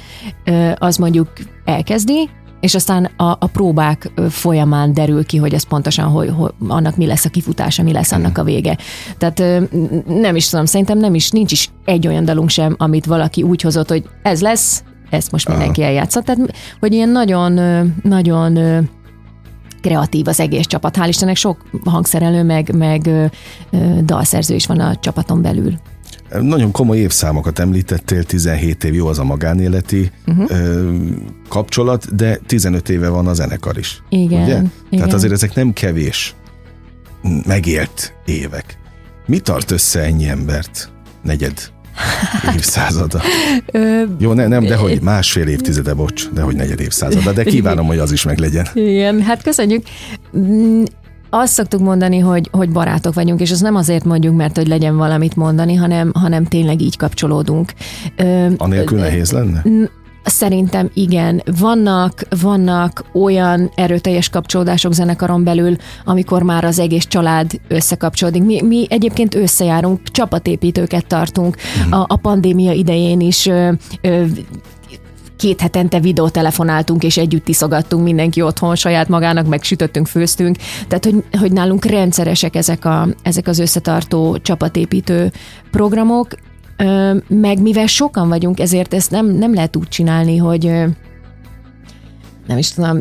az 0.78 0.96
mondjuk 0.96 1.32
elkezdi, 1.64 2.28
és 2.60 2.74
aztán 2.74 3.04
a, 3.16 3.24
a 3.24 3.46
próbák 3.52 4.10
folyamán 4.28 4.92
derül 4.92 5.26
ki, 5.26 5.36
hogy 5.36 5.54
ez 5.54 5.62
pontosan, 5.62 6.04
hogy, 6.04 6.32
hogy 6.36 6.52
annak 6.68 6.96
mi 6.96 7.06
lesz 7.06 7.24
a 7.24 7.28
kifutása, 7.28 7.82
mi 7.82 7.92
lesz 7.92 8.12
annak 8.12 8.38
a 8.38 8.44
vége. 8.44 8.78
Tehát 9.18 9.68
nem 10.06 10.36
is 10.36 10.48
tudom, 10.48 10.64
szerintem 10.64 10.98
nem 10.98 11.14
is, 11.14 11.30
nincs 11.30 11.52
is 11.52 11.70
egy 11.84 12.06
olyan 12.06 12.24
dalunk 12.24 12.48
sem, 12.48 12.74
amit 12.78 13.06
valaki 13.06 13.42
úgy 13.42 13.62
hozott, 13.62 13.88
hogy 13.88 14.04
ez 14.22 14.40
lesz, 14.40 14.82
ezt 15.10 15.32
most 15.32 15.48
mindenki 15.48 15.82
eljátszott. 15.82 16.24
Tehát, 16.24 16.40
hogy 16.80 16.92
ilyen 16.92 17.08
nagyon, 17.08 17.52
nagyon 18.02 18.58
kreatív 19.80 20.28
az 20.28 20.40
egész 20.40 20.66
csapat. 20.66 20.96
Hál' 20.98 21.08
Istennek 21.08 21.36
sok 21.36 21.56
hangszerelő, 21.84 22.42
meg, 22.42 22.74
meg 22.76 23.10
dalszerző 24.04 24.54
is 24.54 24.66
van 24.66 24.80
a 24.80 24.96
csapaton 24.96 25.42
belül. 25.42 25.72
Nagyon 26.40 26.70
komoly 26.70 26.98
évszámokat 26.98 27.58
említettél, 27.58 28.24
17 28.24 28.84
év 28.84 28.94
jó 28.94 29.06
az 29.06 29.18
a 29.18 29.24
magánéleti 29.24 30.10
uh-huh. 30.26 30.50
ö, 30.50 30.92
kapcsolat, 31.48 32.14
de 32.14 32.38
15 32.46 32.88
éve 32.88 33.08
van 33.08 33.26
a 33.26 33.34
zenekar 33.34 33.78
is. 33.78 34.02
Igen, 34.08 34.42
ugye? 34.42 34.56
igen. 34.56 34.70
Tehát 34.90 35.12
azért 35.12 35.32
ezek 35.32 35.54
nem 35.54 35.72
kevés 35.72 36.34
megélt 37.46 38.14
évek. 38.24 38.78
Mi 39.26 39.38
tart 39.38 39.70
össze 39.70 40.00
ennyi 40.00 40.28
embert? 40.28 40.90
Negyed 41.22 41.70
évszázada. 42.56 43.20
Jó, 44.18 44.32
ne, 44.32 44.46
nem, 44.46 44.64
de 44.64 44.76
hogy 44.76 45.00
másfél 45.02 45.46
évtizede, 45.46 45.94
bocs, 45.94 46.28
de 46.28 46.42
hogy 46.42 46.56
negyed 46.56 46.80
évszázada, 46.80 47.32
de 47.32 47.44
kívánom, 47.44 47.86
hogy 47.86 47.98
az 47.98 48.12
is 48.12 48.22
meg 48.22 48.38
legyen. 48.38 48.66
Igen, 48.74 49.22
hát 49.22 49.42
köszönjük. 49.42 49.86
Azt 51.30 51.52
szoktuk 51.52 51.80
mondani, 51.80 52.18
hogy, 52.18 52.48
hogy 52.52 52.70
barátok 52.70 53.14
vagyunk, 53.14 53.40
és 53.40 53.50
ez 53.50 53.60
nem 53.60 53.74
azért 53.74 54.04
mondjuk, 54.04 54.36
mert 54.36 54.56
hogy 54.56 54.68
legyen 54.68 54.96
valamit 54.96 55.36
mondani, 55.36 55.74
hanem, 55.74 56.10
hanem 56.14 56.44
tényleg 56.44 56.80
így 56.80 56.96
kapcsolódunk. 56.96 57.72
Anélkül 58.56 58.98
nehéz 58.98 59.32
lenne? 59.32 59.62
Szerintem 60.24 60.90
igen. 60.94 61.42
Vannak, 61.58 62.22
vannak 62.40 63.04
olyan 63.12 63.70
erőteljes 63.74 64.28
kapcsolódások 64.28 64.92
zenekaron 64.92 65.44
belül, 65.44 65.76
amikor 66.04 66.42
már 66.42 66.64
az 66.64 66.78
egész 66.78 67.06
család 67.06 67.50
összekapcsolódik. 67.68 68.42
Mi, 68.42 68.62
mi 68.62 68.86
egyébként 68.90 69.34
összejárunk, 69.34 70.02
csapatépítőket 70.02 71.06
tartunk. 71.06 71.56
Uh-huh. 71.56 72.00
A, 72.00 72.04
a 72.08 72.16
pandémia 72.16 72.72
idején 72.72 73.20
is 73.20 73.46
ö, 73.46 73.72
ö, 74.00 74.24
két 75.38 75.60
hetente 75.60 76.00
videótelefonáltunk, 76.00 77.04
és 77.04 77.16
együtt 77.16 77.48
iszogattunk 77.48 78.04
mindenki 78.04 78.42
otthon 78.42 78.74
saját 78.74 79.08
magának, 79.08 79.46
meg 79.46 79.62
sütöttünk, 79.62 80.06
főztünk. 80.06 80.56
Tehát, 80.88 81.04
hogy, 81.04 81.24
hogy 81.38 81.52
nálunk 81.52 81.84
rendszeresek 81.84 82.56
ezek, 82.56 82.84
a, 82.84 83.08
ezek 83.22 83.46
az 83.46 83.58
összetartó 83.58 84.38
csapatépítő 84.38 85.32
programok, 85.70 86.28
meg 87.28 87.60
mivel 87.62 87.86
sokan 87.86 88.28
vagyunk, 88.28 88.60
ezért 88.60 88.94
ezt 88.94 89.10
nem, 89.10 89.26
nem 89.26 89.54
lehet 89.54 89.76
úgy 89.76 89.88
csinálni, 89.88 90.36
hogy 90.36 90.72
nem 92.48 92.58
is 92.58 92.70
tudom, 92.70 93.00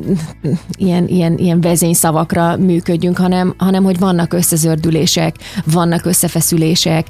ilyen, 0.78 1.08
ilyen, 1.08 1.38
ilyen 1.38 1.62
vezényszavakra 1.62 2.58
működjünk, 2.58 3.18
hanem, 3.18 3.54
hanem 3.58 3.84
hogy 3.84 4.00
vannak 4.00 4.34
összezördülések, 4.34 5.36
vannak 5.72 6.06
összefeszülések. 6.06 7.08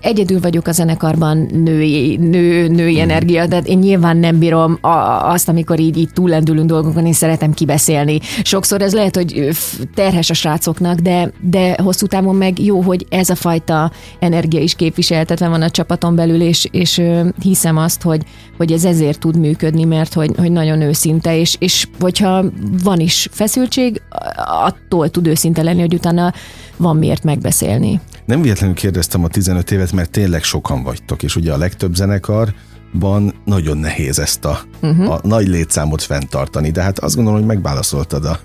Egyedül 0.00 0.40
vagyok 0.40 0.66
a 0.66 0.72
zenekarban 0.72 1.48
női, 1.52 2.16
nő, 2.16 2.68
női 2.68 2.96
mm. 2.96 3.00
energia, 3.00 3.46
de 3.46 3.58
én 3.58 3.78
nyilván 3.78 4.16
nem 4.16 4.38
bírom 4.38 4.78
azt, 5.22 5.48
amikor 5.48 5.80
így, 5.80 5.98
így 5.98 6.12
túllendülünk 6.12 6.68
dolgokon, 6.68 7.06
én 7.06 7.12
szeretem 7.12 7.52
kibeszélni. 7.52 8.18
Sokszor 8.42 8.82
ez 8.82 8.94
lehet, 8.94 9.16
hogy 9.16 9.48
terhes 9.94 10.30
a 10.30 10.34
srácoknak, 10.34 10.98
de, 10.98 11.32
de 11.40 11.76
hosszú 11.82 12.06
távon 12.06 12.34
meg 12.34 12.60
jó, 12.60 12.80
hogy 12.80 13.06
ez 13.08 13.30
a 13.30 13.34
fajta 13.34 13.90
energia 14.18 14.60
is 14.60 14.74
képviseltetve 14.74 15.48
van 15.48 15.62
a 15.62 15.70
csapaton 15.70 16.14
belül, 16.14 16.40
és, 16.40 16.68
és 16.70 17.02
hiszem 17.42 17.76
azt, 17.76 18.02
hogy, 18.02 18.22
hogy 18.56 18.72
ez 18.72 18.84
ezért 18.84 19.18
tud 19.18 19.38
működni, 19.38 19.84
mert 19.84 20.14
hogy, 20.14 20.30
hogy 20.36 20.52
nagyon 20.52 20.80
őszinte, 20.80 21.38
és, 21.38 21.56
és 21.68 21.88
hogyha 21.98 22.44
van 22.82 23.00
is 23.00 23.28
feszültség, 23.30 24.02
attól 24.46 25.10
tud 25.10 25.26
őszinte 25.26 25.62
lenni, 25.62 25.80
hogy 25.80 25.94
utána 25.94 26.32
van 26.76 26.96
miért 26.96 27.24
megbeszélni. 27.24 28.00
Nem 28.24 28.42
véletlenül 28.42 28.74
kérdeztem 28.74 29.24
a 29.24 29.28
15 29.28 29.70
évet, 29.70 29.92
mert 29.92 30.10
tényleg 30.10 30.42
sokan 30.42 30.82
vagytok, 30.82 31.22
és 31.22 31.36
ugye 31.36 31.52
a 31.52 31.56
legtöbb 31.56 31.94
zenekarban 31.94 33.34
nagyon 33.44 33.76
nehéz 33.76 34.18
ezt 34.18 34.44
a, 34.44 34.60
uh-huh. 34.82 35.10
a 35.12 35.20
nagy 35.22 35.48
létszámot 35.48 36.02
fenntartani, 36.02 36.70
de 36.70 36.82
hát 36.82 36.98
azt 36.98 37.14
gondolom, 37.14 37.38
hogy 37.38 37.48
megválaszoltad 37.48 38.24
a, 38.24 38.38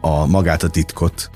a 0.00 0.26
magát 0.26 0.62
a 0.62 0.68
titkot. 0.68 1.30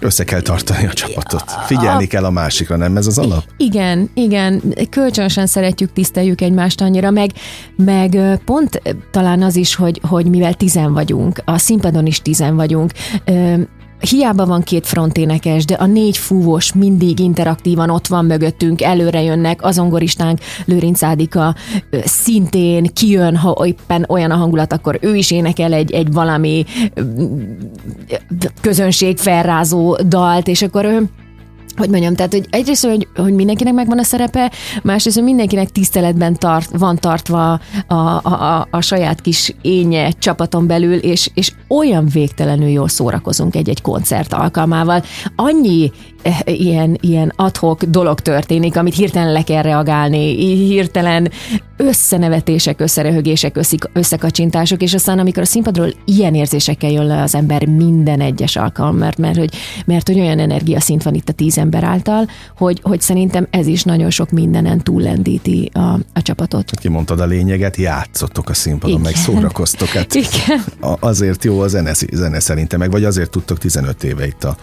Össze 0.00 0.24
kell 0.24 0.40
tartani 0.40 0.86
a 0.86 0.92
csapatot. 0.92 1.50
Figyelni 1.66 2.06
kell 2.06 2.24
a 2.24 2.30
másikra, 2.30 2.76
nem 2.76 2.96
ez 2.96 3.06
az 3.06 3.18
alap? 3.18 3.44
Igen, 3.56 4.10
igen. 4.14 4.62
Kölcsönösen 4.90 5.46
szeretjük, 5.46 5.92
tiszteljük 5.92 6.40
egymást 6.40 6.80
annyira, 6.80 7.10
meg, 7.10 7.30
meg 7.76 8.40
pont 8.44 8.82
talán 9.10 9.42
az 9.42 9.56
is, 9.56 9.74
hogy, 9.74 10.00
hogy 10.08 10.26
mivel 10.26 10.54
tizen 10.54 10.92
vagyunk, 10.92 11.42
a 11.44 11.58
színpadon 11.58 12.06
is 12.06 12.20
tizen 12.22 12.56
vagyunk, 12.56 12.92
hiába 14.00 14.46
van 14.46 14.62
két 14.62 14.86
fronténekes, 14.86 15.64
de 15.64 15.74
a 15.74 15.86
négy 15.86 16.16
fúvós 16.16 16.72
mindig 16.72 17.18
interaktívan 17.18 17.90
ott 17.90 18.06
van 18.06 18.24
mögöttünk, 18.24 18.82
előre 18.82 19.22
jönnek, 19.22 19.62
az 19.62 19.78
ongoristánk 19.78 20.38
Lőrinc 20.64 21.02
Ádika 21.02 21.54
szintén 22.04 22.84
kijön, 22.94 23.36
ha 23.36 23.62
éppen 23.66 24.04
olyan 24.08 24.30
a 24.30 24.36
hangulat, 24.36 24.72
akkor 24.72 24.98
ő 25.00 25.14
is 25.14 25.30
énekel 25.30 25.72
egy, 25.72 25.92
egy 25.92 26.12
valami 26.12 26.64
közönség 28.60 29.18
felrázó 29.18 29.96
dalt, 29.96 30.48
és 30.48 30.62
akkor 30.62 30.84
ő 30.84 31.08
hogy 31.76 31.90
mondjam, 31.90 32.14
tehát 32.14 32.32
hogy 32.32 32.46
egyrészt, 32.50 32.86
hogy, 32.86 33.08
hogy 33.16 33.32
mindenkinek 33.32 33.72
megvan 33.72 33.98
a 33.98 34.02
szerepe, 34.02 34.52
másrészt, 34.82 35.16
hogy 35.16 35.24
mindenkinek 35.24 35.70
tiszteletben 35.70 36.38
tart, 36.38 36.70
van 36.78 36.96
tartva 36.96 37.52
a, 37.52 37.94
a, 37.94 38.20
a, 38.22 38.68
a 38.70 38.80
saját 38.80 39.20
kis 39.20 39.54
énje 39.62 40.10
csapaton 40.10 40.66
belül, 40.66 40.94
és, 40.94 41.30
és 41.34 41.52
olyan 41.68 42.08
végtelenül 42.12 42.68
jól 42.68 42.88
szórakozunk 42.88 43.56
egy-egy 43.56 43.82
koncert 43.82 44.32
alkalmával. 44.32 45.02
Annyi 45.36 45.92
eh, 46.22 46.38
ilyen, 46.44 46.98
ilyen 47.00 47.32
adhok 47.36 47.84
dolog 47.84 48.20
történik, 48.20 48.76
amit 48.76 48.94
hirtelen 48.94 49.32
le 49.32 49.42
kell 49.42 49.62
reagálni, 49.62 50.36
hirtelen 50.56 51.30
összenevetések, 51.76 52.80
összerehögések, 52.80 53.60
összekacsintások, 53.92 54.82
és 54.82 54.94
aztán 54.94 55.18
amikor 55.18 55.42
a 55.42 55.46
színpadról 55.46 55.92
ilyen 56.04 56.34
érzésekkel 56.34 56.90
jön 56.90 57.06
le 57.06 57.22
az 57.22 57.34
ember 57.34 57.66
minden 57.66 58.20
egyes 58.20 58.56
alkalom, 58.56 58.96
mert, 58.96 59.18
mert, 59.18 59.36
hogy, 59.36 59.54
mert 59.86 60.06
hogy 60.06 60.20
olyan 60.20 60.38
energiaszint 60.38 61.02
van 61.02 61.14
itt 61.14 61.28
a 61.28 61.32
tíz 61.32 61.58
ember 61.64 61.84
által, 61.84 62.28
hogy, 62.56 62.80
hogy 62.82 63.00
szerintem 63.00 63.46
ez 63.50 63.66
is 63.66 63.82
nagyon 63.82 64.10
sok 64.10 64.30
mindenen 64.30 64.82
túllendíti 64.82 65.70
a, 65.72 65.98
a 66.12 66.22
csapatot. 66.22 66.70
Kimondtad 66.70 67.20
a 67.20 67.26
lényeget, 67.26 67.76
játszottok 67.76 68.48
a 68.48 68.54
színpadon, 68.54 69.00
Igen. 69.00 69.12
meg 69.12 69.14
szórakoztok. 69.14 69.88
Hát 69.88 70.14
Igen. 70.24 70.64
azért 71.00 71.44
jó 71.44 71.60
a 71.60 71.68
zene, 71.68 71.92
zene 72.12 72.40
szerintem, 72.40 72.78
meg 72.78 72.90
vagy 72.90 73.04
azért 73.04 73.30
tudtok 73.30 73.58
15 73.58 74.04
éve 74.04 74.26
itt 74.26 74.44
a, 74.44 74.56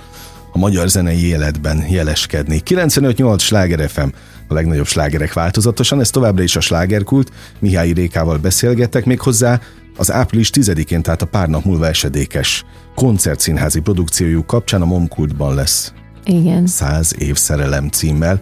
a 0.51 0.57
magyar 0.57 0.87
zenei 0.87 1.25
életben 1.25 1.85
jeleskedni. 1.89 2.61
95-8 2.65 3.39
sláger 3.39 3.89
FM 3.89 4.07
a 4.47 4.53
legnagyobb 4.53 4.85
slágerek 4.85 5.33
változatosan, 5.33 5.99
ez 5.99 6.09
továbbra 6.09 6.43
is 6.43 6.55
a 6.55 6.59
slágerkult, 6.59 7.31
Mihály 7.59 7.91
Rékával 7.91 8.37
beszélgettek, 8.37 9.05
méghozzá 9.05 9.59
az 9.97 10.11
április 10.11 10.49
10-én, 10.53 11.01
tehát 11.01 11.21
a 11.21 11.25
pár 11.25 11.47
nap 11.47 11.63
múlva 11.63 11.87
esedékes 11.87 12.65
koncertszínházi 12.95 13.79
produkciójuk 13.79 14.47
kapcsán 14.47 14.81
a 14.81 14.85
Momkultban 14.85 15.55
lesz. 15.55 15.93
Igen. 16.25 16.67
Száz 16.67 17.15
év 17.17 17.35
szerelem 17.35 17.89
címmel. 17.89 18.39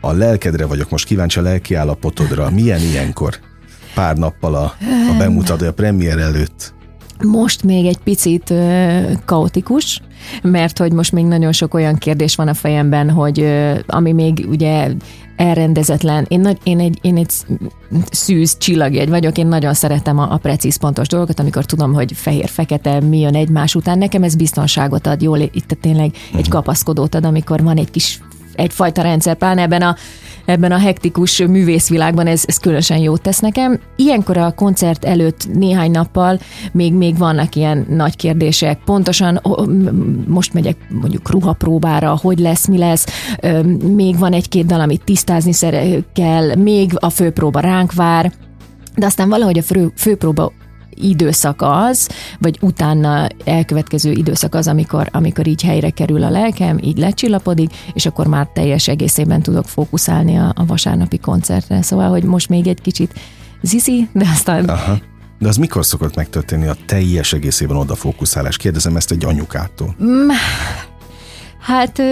A 0.00 0.12
lelkedre 0.12 0.66
vagyok 0.66 0.90
most 0.90 1.06
kíváncsi 1.06 1.38
a 1.38 1.42
lelki 1.42 1.74
állapotodra. 1.74 2.50
Milyen 2.50 2.80
ilyenkor? 2.80 3.38
Pár 3.94 4.16
nappal 4.16 4.54
a, 4.54 4.74
a 5.10 5.14
bemutató, 5.18 5.66
a 5.66 5.72
premier 5.72 6.18
előtt. 6.18 6.74
Most 7.24 7.62
még 7.62 7.86
egy 7.86 7.98
picit 7.98 8.50
ö, 8.50 9.00
kaotikus, 9.24 10.00
mert 10.42 10.78
hogy 10.78 10.92
most 10.92 11.12
még 11.12 11.24
nagyon 11.24 11.52
sok 11.52 11.74
olyan 11.74 11.96
kérdés 11.96 12.34
van 12.34 12.48
a 12.48 12.54
fejemben, 12.54 13.10
hogy 13.10 13.40
ö, 13.40 13.78
ami 13.86 14.12
még 14.12 14.46
ugye 14.48 14.90
elrendezetlen. 15.36 16.24
Én, 16.28 16.40
nagy, 16.40 16.58
én, 16.62 16.80
egy, 16.80 16.98
én 17.02 17.16
egy 17.16 17.30
szűz 18.10 18.56
csillagjegy 18.58 19.08
vagyok, 19.08 19.38
én 19.38 19.46
nagyon 19.46 19.74
szeretem 19.74 20.18
a, 20.18 20.32
a 20.32 20.36
precíz 20.36 20.76
pontos 20.76 21.08
dolgokat, 21.08 21.40
amikor 21.40 21.64
tudom, 21.64 21.92
hogy 21.92 22.12
fehér-fekete 22.12 23.00
mi 23.00 23.20
jön 23.20 23.34
egymás 23.34 23.74
után. 23.74 23.98
Nekem 23.98 24.22
ez 24.22 24.34
biztonságot 24.34 25.06
ad, 25.06 25.22
jól 25.22 25.38
itt 25.38 25.76
tényleg 25.80 26.10
egy 26.32 26.40
mhm. 26.40 26.50
kapaszkodót 26.50 27.14
ad, 27.14 27.24
amikor 27.24 27.62
van 27.62 27.76
egy 27.76 27.90
kis 27.90 28.20
egyfajta 28.58 29.02
rendszer, 29.02 29.36
pláne 29.36 29.62
ebben 29.62 29.82
a 29.82 29.96
ebben 30.44 30.72
a 30.72 30.78
hektikus 30.78 31.38
művészvilágban 31.38 32.26
ez, 32.26 32.42
ez 32.46 32.58
különösen 32.58 32.98
jót 32.98 33.22
tesz 33.22 33.38
nekem. 33.38 33.80
Ilyenkor 33.96 34.36
a 34.36 34.52
koncert 34.52 35.04
előtt 35.04 35.52
néhány 35.52 35.90
nappal 35.90 36.38
még, 36.72 36.92
még 36.92 37.18
vannak 37.18 37.54
ilyen 37.54 37.86
nagy 37.88 38.16
kérdések. 38.16 38.78
Pontosan 38.84 39.40
most 40.26 40.54
megyek 40.54 40.76
mondjuk 40.88 41.30
ruhapróbára, 41.30 42.18
hogy 42.22 42.38
lesz, 42.38 42.66
mi 42.66 42.78
lesz, 42.78 43.06
még 43.94 44.18
van 44.18 44.32
egy-két 44.32 44.66
dal, 44.66 44.80
amit 44.80 45.04
tisztázni 45.04 45.52
kell, 46.12 46.54
még 46.54 46.92
a 46.94 47.10
főpróba 47.10 47.60
ránk 47.60 47.92
vár, 47.92 48.32
de 48.96 49.06
aztán 49.06 49.28
valahogy 49.28 49.58
a 49.58 49.62
fő, 49.62 49.92
főpróba 49.96 50.52
időszak 51.04 51.62
az, 51.62 52.08
vagy 52.38 52.58
utána 52.60 53.26
elkövetkező 53.44 54.10
időszak 54.10 54.54
az, 54.54 54.68
amikor, 54.68 55.08
amikor 55.12 55.46
így 55.46 55.62
helyre 55.62 55.90
kerül 55.90 56.22
a 56.22 56.30
lelkem, 56.30 56.78
így 56.82 56.98
lecsillapodik, 56.98 57.70
és 57.92 58.06
akkor 58.06 58.26
már 58.26 58.46
teljes 58.46 58.88
egészében 58.88 59.42
tudok 59.42 59.64
fókuszálni 59.64 60.36
a, 60.36 60.52
a 60.56 60.66
vasárnapi 60.66 61.18
koncertre. 61.18 61.82
Szóval, 61.82 62.08
hogy 62.08 62.22
most 62.22 62.48
még 62.48 62.66
egy 62.66 62.80
kicsit 62.80 63.14
zizi, 63.62 64.08
de 64.12 64.26
aztán... 64.32 64.64
Aha. 64.64 64.98
De 65.38 65.48
az 65.48 65.56
mikor 65.56 65.86
szokott 65.86 66.14
megtörténni 66.16 66.66
a 66.66 66.76
teljes 66.86 67.32
egészében 67.32 67.76
odafókuszálás? 67.76 68.56
Kérdezem 68.56 68.96
ezt 68.96 69.10
egy 69.10 69.24
anyukától. 69.24 69.94
Mm, 70.02 70.28
hát 71.60 72.02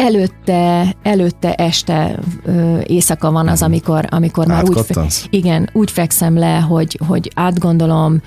előtte, 0.00 0.94
előtte 1.02 1.54
este 1.54 2.18
ö, 2.44 2.78
éjszaka 2.86 3.30
van 3.32 3.48
az, 3.48 3.60
mhm. 3.60 3.70
amikor, 3.70 4.04
amikor 4.10 4.46
már 4.46 4.64
úgy, 4.68 4.80
fe, 4.80 5.06
igen, 5.30 5.70
úgy 5.72 5.90
fekszem 5.90 6.38
le, 6.38 6.58
hogy, 6.58 6.98
hogy 7.06 7.30
átgondolom, 7.34 8.20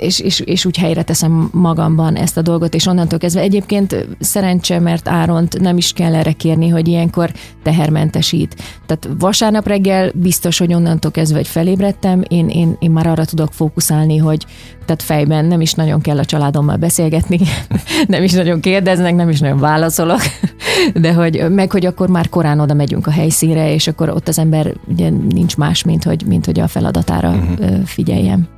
és, 0.00 0.20
és, 0.20 0.40
és 0.40 0.64
úgy 0.64 0.76
helyre 0.76 1.02
teszem 1.02 1.50
magamban 1.52 2.16
ezt 2.16 2.36
a 2.36 2.42
dolgot, 2.42 2.74
és 2.74 2.86
onnantól 2.86 3.18
kezdve 3.18 3.40
egyébként 3.40 4.06
szerencse, 4.20 4.78
mert 4.78 5.08
Áront 5.08 5.60
nem 5.60 5.76
is 5.76 5.92
kell 5.92 6.14
erre 6.14 6.32
kérni, 6.32 6.68
hogy 6.68 6.88
ilyenkor 6.88 7.30
tehermentesít. 7.62 8.54
Tehát 8.86 9.08
vasárnap 9.18 9.66
reggel 9.66 10.10
biztos, 10.14 10.58
hogy 10.58 10.74
onnantól 10.74 11.10
kezdve, 11.10 11.36
hogy 11.36 11.48
felébredtem, 11.48 12.22
én, 12.28 12.48
én, 12.48 12.76
én 12.78 12.90
már 12.90 13.06
arra 13.06 13.24
tudok 13.24 13.52
fókuszálni, 13.52 14.16
hogy 14.16 14.46
tehát 14.84 15.02
fejben 15.02 15.44
nem 15.44 15.60
is 15.60 15.72
nagyon 15.72 16.00
kell 16.00 16.18
a 16.18 16.24
családommal 16.24 16.76
beszélgetni, 16.76 17.38
nem 18.06 18.22
is 18.22 18.32
nagyon 18.32 18.60
kérdeznek, 18.60 19.14
nem 19.14 19.28
is 19.28 19.40
nagyon 19.40 19.58
válaszolok, 19.58 20.20
de 20.94 21.12
hogy 21.12 21.44
meg, 21.50 21.72
hogy 21.72 21.86
akkor 21.86 22.08
már 22.08 22.28
korán 22.28 22.60
oda 22.60 22.74
megyünk 22.74 23.06
a 23.06 23.10
helyszínre, 23.10 23.72
és 23.72 23.86
akkor 23.86 24.08
ott 24.08 24.28
az 24.28 24.38
ember 24.38 24.74
ugye 24.86 25.10
nincs 25.10 25.56
más, 25.56 25.84
mint 25.84 26.04
hogy, 26.04 26.24
mint 26.26 26.44
hogy 26.44 26.60
a 26.60 26.68
feladatára 26.68 27.30
uh-huh. 27.30 27.84
figyeljem. 27.84 28.48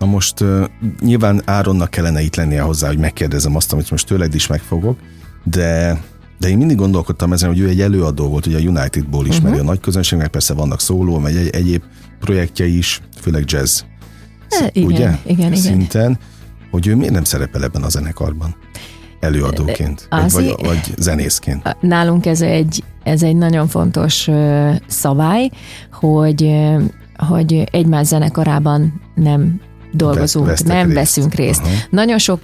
Na 0.00 0.06
most 0.06 0.40
uh, 0.40 0.64
nyilván 1.00 1.42
Áronnak 1.44 1.90
kellene 1.90 2.20
itt 2.20 2.36
lennie 2.36 2.60
hozzá, 2.60 2.88
hogy 2.88 2.98
megkérdezem 2.98 3.56
azt, 3.56 3.72
amit 3.72 3.90
most 3.90 4.06
tőled 4.06 4.34
is 4.34 4.46
megfogok, 4.46 4.98
de 5.44 6.00
De 6.38 6.48
én 6.48 6.56
mindig 6.56 6.76
gondolkodtam 6.76 7.32
ezen, 7.32 7.48
hogy 7.48 7.58
ő 7.58 7.68
egy 7.68 7.80
előadó 7.80 8.28
volt, 8.28 8.46
ugye 8.46 8.56
a 8.56 8.60
Unitedból 8.60 9.26
ismeri 9.26 9.54
uh-huh. 9.54 9.68
a 9.68 9.70
nagy 9.70 9.80
közönségnek, 9.80 10.28
persze 10.28 10.54
vannak 10.54 10.80
szóló, 10.80 11.18
meg 11.18 11.36
egy, 11.36 11.48
egyéb 11.48 11.82
projektjei 12.20 12.76
is, 12.76 13.00
főleg 13.20 13.44
jazz. 13.46 13.80
E, 14.48 14.70
igen, 14.72 14.92
ugye? 14.92 15.18
igen, 15.26 15.54
Szinten, 15.54 16.10
igen. 16.10 16.18
hogy 16.70 16.86
ő 16.86 16.96
miért 16.96 17.12
nem 17.12 17.24
szerepel 17.24 17.62
ebben 17.62 17.82
a 17.82 17.88
zenekarban? 17.88 18.56
Előadóként, 19.20 20.06
Az 20.10 20.32
vagy, 20.32 20.46
vagy, 20.46 20.66
vagy 20.66 20.94
zenészként. 20.98 21.76
Nálunk 21.80 22.26
ez 22.26 22.40
egy, 22.40 22.84
ez 23.02 23.22
egy 23.22 23.36
nagyon 23.36 23.68
fontos 23.68 24.28
szabály, 24.86 25.50
hogy, 25.92 26.50
hogy 27.16 27.64
egymás 27.70 28.06
zenekarában 28.06 29.00
nem 29.14 29.60
dolgozunk, 29.92 30.46
Ve, 30.46 30.56
nem 30.64 30.84
részt. 30.84 30.94
veszünk 30.94 31.34
részt. 31.34 31.60
Uh-huh. 31.60 31.76
Nagyon 31.90 32.18
sok 32.18 32.40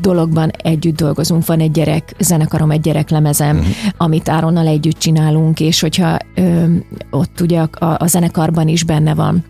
dologban 0.00 0.50
együtt 0.56 0.96
dolgozunk. 0.96 1.46
Van 1.46 1.60
egy 1.60 1.70
gyerek 1.70 2.14
zenekarom, 2.18 2.70
egy 2.70 2.80
gyereklemezem, 2.80 3.56
uh-huh. 3.56 3.74
amit 3.96 4.28
Áronnal 4.28 4.66
együtt 4.66 4.98
csinálunk, 4.98 5.60
és 5.60 5.80
hogyha 5.80 6.18
ö, 6.34 6.64
ott 7.10 7.40
ugye 7.40 7.60
a, 7.60 7.96
a 7.98 8.06
zenekarban 8.06 8.68
is 8.68 8.84
benne 8.84 9.14
van 9.14 9.44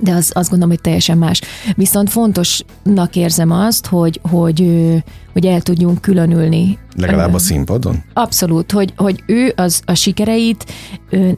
de 0.00 0.12
az, 0.12 0.30
azt 0.34 0.50
gondolom, 0.50 0.74
hogy 0.74 0.82
teljesen 0.82 1.18
más. 1.18 1.40
Viszont 1.74 2.10
fontosnak 2.10 3.16
érzem 3.16 3.50
azt, 3.50 3.86
hogy, 3.86 4.20
hogy, 4.30 4.70
hogy 5.32 5.46
el 5.46 5.60
tudjunk 5.60 6.00
különülni. 6.00 6.78
Legalább 6.96 7.34
a 7.34 7.38
színpadon? 7.38 8.02
Abszolút, 8.12 8.72
hogy, 8.72 8.92
hogy 8.96 9.22
ő 9.26 9.52
az 9.56 9.82
a 9.84 9.94
sikereit 9.94 10.64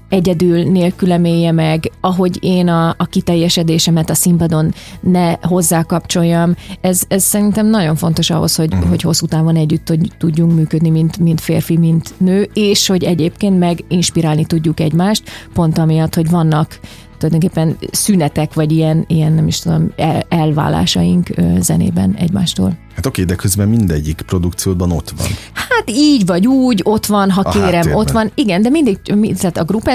egyedül 0.09 0.63
nélkül 0.71 1.13
emélje 1.13 1.53
meg, 1.53 1.91
ahogy 2.01 2.39
én 2.41 2.69
a, 2.69 2.89
a 2.89 3.05
kiteljesedésemet 3.05 4.11
a 4.11 4.15
színpadon 4.15 4.75
ne 5.01 5.33
hozzákapcsoljam. 5.41 6.55
Ez, 6.81 7.03
ez 7.09 7.23
szerintem 7.23 7.67
nagyon 7.67 7.97
fontos 7.97 8.31
ahhoz, 8.31 8.57
hogy, 8.57 8.73
uh-huh. 8.73 8.89
hogy 8.89 9.03
hosszú 9.03 9.27
távon 9.27 9.57
együtt 9.57 9.89
hogy 9.89 10.11
tudjunk 10.19 10.55
működni, 10.55 10.91
mint, 10.91 11.19
mint 11.19 11.41
férfi, 11.41 11.77
mint 11.77 12.15
nő, 12.17 12.51
és 12.53 12.87
hogy 12.87 13.05
egyébként 13.05 13.59
meg 13.59 13.85
inspirálni 13.89 14.45
tudjuk 14.45 14.81
egymást, 14.81 15.23
pont 15.53 15.79
amiatt, 15.79 16.15
hogy 16.15 16.31
vannak 16.31 16.79
tulajdonképpen 17.21 17.77
szünetek, 17.91 18.55
vagy 18.55 18.73
ilyen, 18.73 19.05
ilyen 19.07 19.33
nem 19.33 19.47
is 19.47 19.59
tudom, 19.59 19.93
el, 19.97 20.23
elválásaink 20.29 21.29
zenében 21.59 22.15
egymástól. 22.15 22.77
Hát 22.95 23.07
oké, 23.07 23.25
de 23.25 23.35
közben 23.35 23.69
mindegyik 23.69 24.23
produkcióban 24.27 24.91
ott 24.91 25.13
van. 25.17 25.27
Hát 25.53 25.91
így 25.91 26.27
vagy 26.27 26.47
úgy, 26.47 26.81
ott 26.85 27.07
van, 27.07 27.31
ha 27.31 27.41
a 27.41 27.51
kérem, 27.51 27.73
háttérben. 27.73 27.95
ott 27.95 28.11
van. 28.11 28.31
Igen, 28.35 28.63
de 28.63 28.69
mindig, 28.69 28.99
tehát 29.37 29.59
a 29.59 29.65
Group 29.65 29.91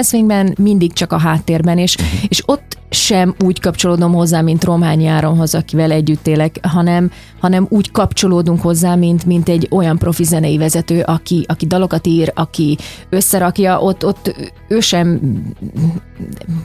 mindig 0.58 0.92
csak 0.92 1.12
a 1.12 1.18
háttérben, 1.18 1.78
és, 1.78 1.96
uh-huh. 1.96 2.20
és 2.28 2.42
ott 2.46 2.78
sem 2.90 3.34
úgy 3.44 3.60
kapcsolódom 3.60 4.12
hozzá, 4.12 4.40
mint 4.40 4.64
Rományi 4.64 5.06
Áronhoz, 5.06 5.54
akivel 5.54 5.90
együtt 5.90 6.26
élek, 6.26 6.58
hanem, 6.62 7.10
hanem 7.40 7.66
úgy 7.68 7.90
kapcsolódunk 7.90 8.60
hozzá, 8.60 8.94
mint, 8.94 9.24
mint 9.24 9.48
egy 9.48 9.68
olyan 9.70 9.98
profi 9.98 10.24
zenei 10.24 10.56
vezető, 10.56 11.00
aki, 11.00 11.44
aki 11.48 11.66
dalokat 11.66 12.06
ír, 12.06 12.32
aki 12.34 12.78
összerakja, 13.08 13.80
ott, 13.80 14.04
ott 14.04 14.52
ő 14.68 14.80
sem, 14.80 15.20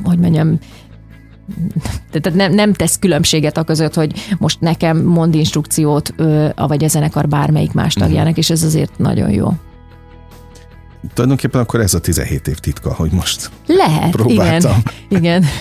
hogy 0.03 0.19
mondjam, 0.19 0.59
tehát 2.11 2.37
nem, 2.37 2.53
nem 2.53 2.73
tesz 2.73 2.99
különbséget 2.99 3.57
a 3.57 3.63
között, 3.63 3.93
hogy 3.93 4.13
most 4.37 4.59
nekem 4.59 4.97
mond 4.97 5.35
instrukciót, 5.35 6.13
vagy 6.55 6.83
a 6.83 6.87
zenekar 6.87 7.27
bármelyik 7.27 7.73
más 7.73 7.95
mhm. 7.95 8.03
tagjának, 8.03 8.37
és 8.37 8.49
ez 8.49 8.63
azért 8.63 8.97
nagyon 8.97 9.29
jó. 9.29 9.53
Tulajdonképpen 11.13 11.61
akkor 11.61 11.79
ez 11.79 11.93
a 11.93 11.99
17 11.99 12.47
év 12.47 12.57
titka, 12.57 12.93
hogy 12.93 13.11
most 13.11 13.49
Lehet, 13.65 14.11
próbáltam. 14.11 14.81
igen. 15.09 15.21
igen. 15.21 15.45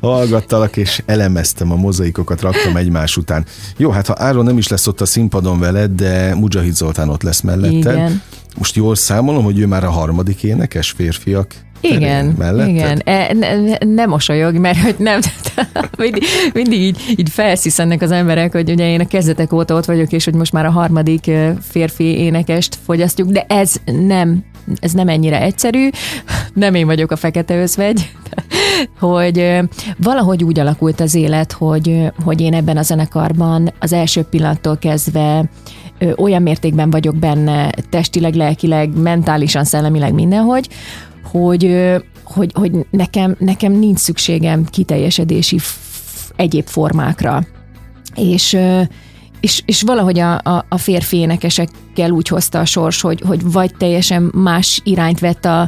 Hallgattalak, 0.00 0.76
és 0.76 1.02
elemeztem 1.06 1.72
a 1.72 1.76
mozaikokat, 1.76 2.40
raktam 2.40 2.76
egymás 2.76 3.16
után. 3.16 3.44
Jó, 3.76 3.90
hát 3.90 4.06
ha 4.06 4.14
Áron 4.18 4.44
nem 4.44 4.58
is 4.58 4.68
lesz 4.68 4.86
ott 4.86 5.00
a 5.00 5.06
színpadon 5.06 5.58
veled, 5.58 5.90
de 5.90 6.34
Mujahid 6.34 6.74
Zoltán 6.74 7.08
ott 7.08 7.22
lesz 7.22 7.40
melletted. 7.40 7.94
Igen. 7.94 8.22
Most 8.58 8.76
jól 8.76 8.94
számolom, 8.94 9.44
hogy 9.44 9.58
ő 9.58 9.66
már 9.66 9.84
a 9.84 9.90
harmadik 9.90 10.42
énekes 10.42 10.90
férfiak 10.90 11.54
igen, 11.80 12.34
melletted? 12.38 12.68
igen. 12.68 13.00
E, 13.04 13.32
ne, 13.32 13.76
ne 13.94 14.06
mosolyog, 14.06 14.56
mert 14.56 14.78
hogy 14.78 14.94
nem, 14.98 15.20
mindig, 15.98 16.24
mindig 16.52 16.80
így, 16.80 17.14
így 17.16 17.28
felsziszennek 17.30 18.02
az 18.02 18.10
emberek, 18.10 18.52
hogy 18.52 18.70
ugye 18.70 18.88
én 18.88 19.00
a 19.00 19.06
kezdetek 19.06 19.52
óta 19.52 19.74
ott 19.74 19.84
vagyok, 19.84 20.12
és 20.12 20.24
hogy 20.24 20.34
most 20.34 20.52
már 20.52 20.66
a 20.66 20.70
harmadik 20.70 21.30
férfi 21.60 22.04
énekest 22.04 22.78
fogyasztjuk, 22.84 23.28
de 23.28 23.44
ez 23.48 23.74
nem, 24.06 24.44
ez 24.80 24.92
nem 24.92 25.08
ennyire 25.08 25.40
egyszerű, 25.40 25.88
nem 26.54 26.74
én 26.74 26.86
vagyok 26.86 27.10
a 27.10 27.16
fekete 27.16 27.56
özvegy, 27.56 28.10
hogy 28.98 29.60
valahogy 29.96 30.44
úgy 30.44 30.58
alakult 30.58 31.00
az 31.00 31.14
élet, 31.14 31.52
hogy, 31.52 32.12
hogy 32.24 32.40
én 32.40 32.54
ebben 32.54 32.76
a 32.76 32.82
zenekarban 32.82 33.72
az 33.78 33.92
első 33.92 34.22
pillanattól 34.22 34.78
kezdve 34.78 35.44
olyan 36.16 36.42
mértékben 36.42 36.90
vagyok 36.90 37.16
benne, 37.16 37.70
testileg, 37.90 38.34
lelkileg, 38.34 38.98
mentálisan, 38.98 39.64
szellemileg, 39.64 40.12
mindenhogy, 40.12 40.68
hogy, 41.30 41.92
hogy, 42.24 42.52
hogy 42.54 42.72
nekem, 42.90 43.36
nekem 43.38 43.72
nincs 43.72 43.98
szükségem 43.98 44.64
kiteljesedési 44.64 45.58
egyéb 46.36 46.66
formákra. 46.66 47.46
És, 48.14 48.58
és, 49.40 49.62
és 49.66 49.82
valahogy 49.82 50.18
a, 50.18 50.34
a, 50.34 50.64
a 50.68 50.78
férfi 50.78 51.16
énekesekkel 51.16 52.10
úgy 52.10 52.28
hozta 52.28 52.58
a 52.58 52.64
sors, 52.64 53.00
hogy, 53.00 53.20
hogy 53.20 53.52
vagy 53.52 53.74
teljesen 53.78 54.30
más 54.34 54.80
irányt 54.84 55.20
vett 55.20 55.44
a, 55.44 55.60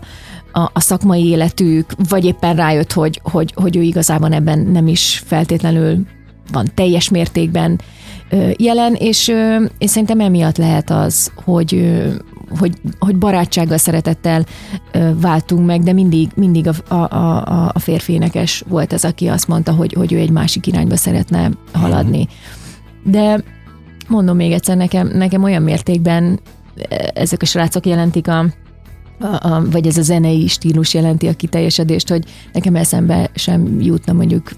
a, 0.53 0.71
a 0.73 0.81
szakmai 0.81 1.27
életük, 1.27 1.93
vagy 2.09 2.25
éppen 2.25 2.57
rájött, 2.57 2.93
hogy, 2.93 3.21
hogy, 3.23 3.53
hogy 3.55 3.77
ő 3.77 3.83
igazában 3.83 4.33
ebben 4.33 4.59
nem 4.59 4.87
is 4.87 5.23
feltétlenül 5.27 5.99
van 6.53 6.71
teljes 6.75 7.09
mértékben 7.09 7.81
jelen, 8.57 8.95
és, 8.95 9.33
és 9.79 9.91
szerintem 9.91 10.21
emiatt 10.21 10.57
lehet 10.57 10.91
az, 10.91 11.33
hogy, 11.45 11.99
hogy, 12.59 12.73
hogy 12.99 13.17
barátsággal, 13.17 13.77
szeretettel 13.77 14.45
váltunk 15.21 15.67
meg, 15.67 15.83
de 15.83 15.93
mindig, 15.93 16.31
mindig 16.35 16.69
a, 16.69 16.95
a, 16.95 17.17
a, 17.17 17.71
a 17.75 17.79
férfi 17.79 18.13
énekes 18.13 18.65
volt 18.69 18.93
az, 18.93 19.05
aki 19.05 19.27
azt 19.27 19.49
mondta, 19.49 19.73
hogy, 19.73 19.93
hogy 19.93 20.13
ő 20.13 20.19
egy 20.19 20.31
másik 20.31 20.67
irányba 20.67 20.97
szeretne 20.97 21.51
haladni. 21.73 22.29
De 23.05 23.45
mondom 24.09 24.37
még 24.37 24.53
egyszer, 24.53 24.77
nekem, 24.77 25.09
nekem 25.09 25.43
olyan 25.43 25.63
mértékben 25.63 26.41
ezek 27.15 27.43
a 27.43 27.47
srácok 27.47 27.87
jelentik 27.87 28.29
a, 28.29 28.39
a, 29.21 29.47
a, 29.47 29.63
vagy 29.71 29.87
ez 29.87 29.97
a 29.97 30.03
zenei 30.03 30.47
stílus 30.47 30.95
jelenti 30.95 31.27
a 31.27 31.33
kiteljesedést, 31.33 32.09
hogy 32.09 32.25
nekem 32.53 32.77
eszembe 32.77 33.31
sem 33.35 33.81
jutna 33.81 34.13
mondjuk 34.13 34.51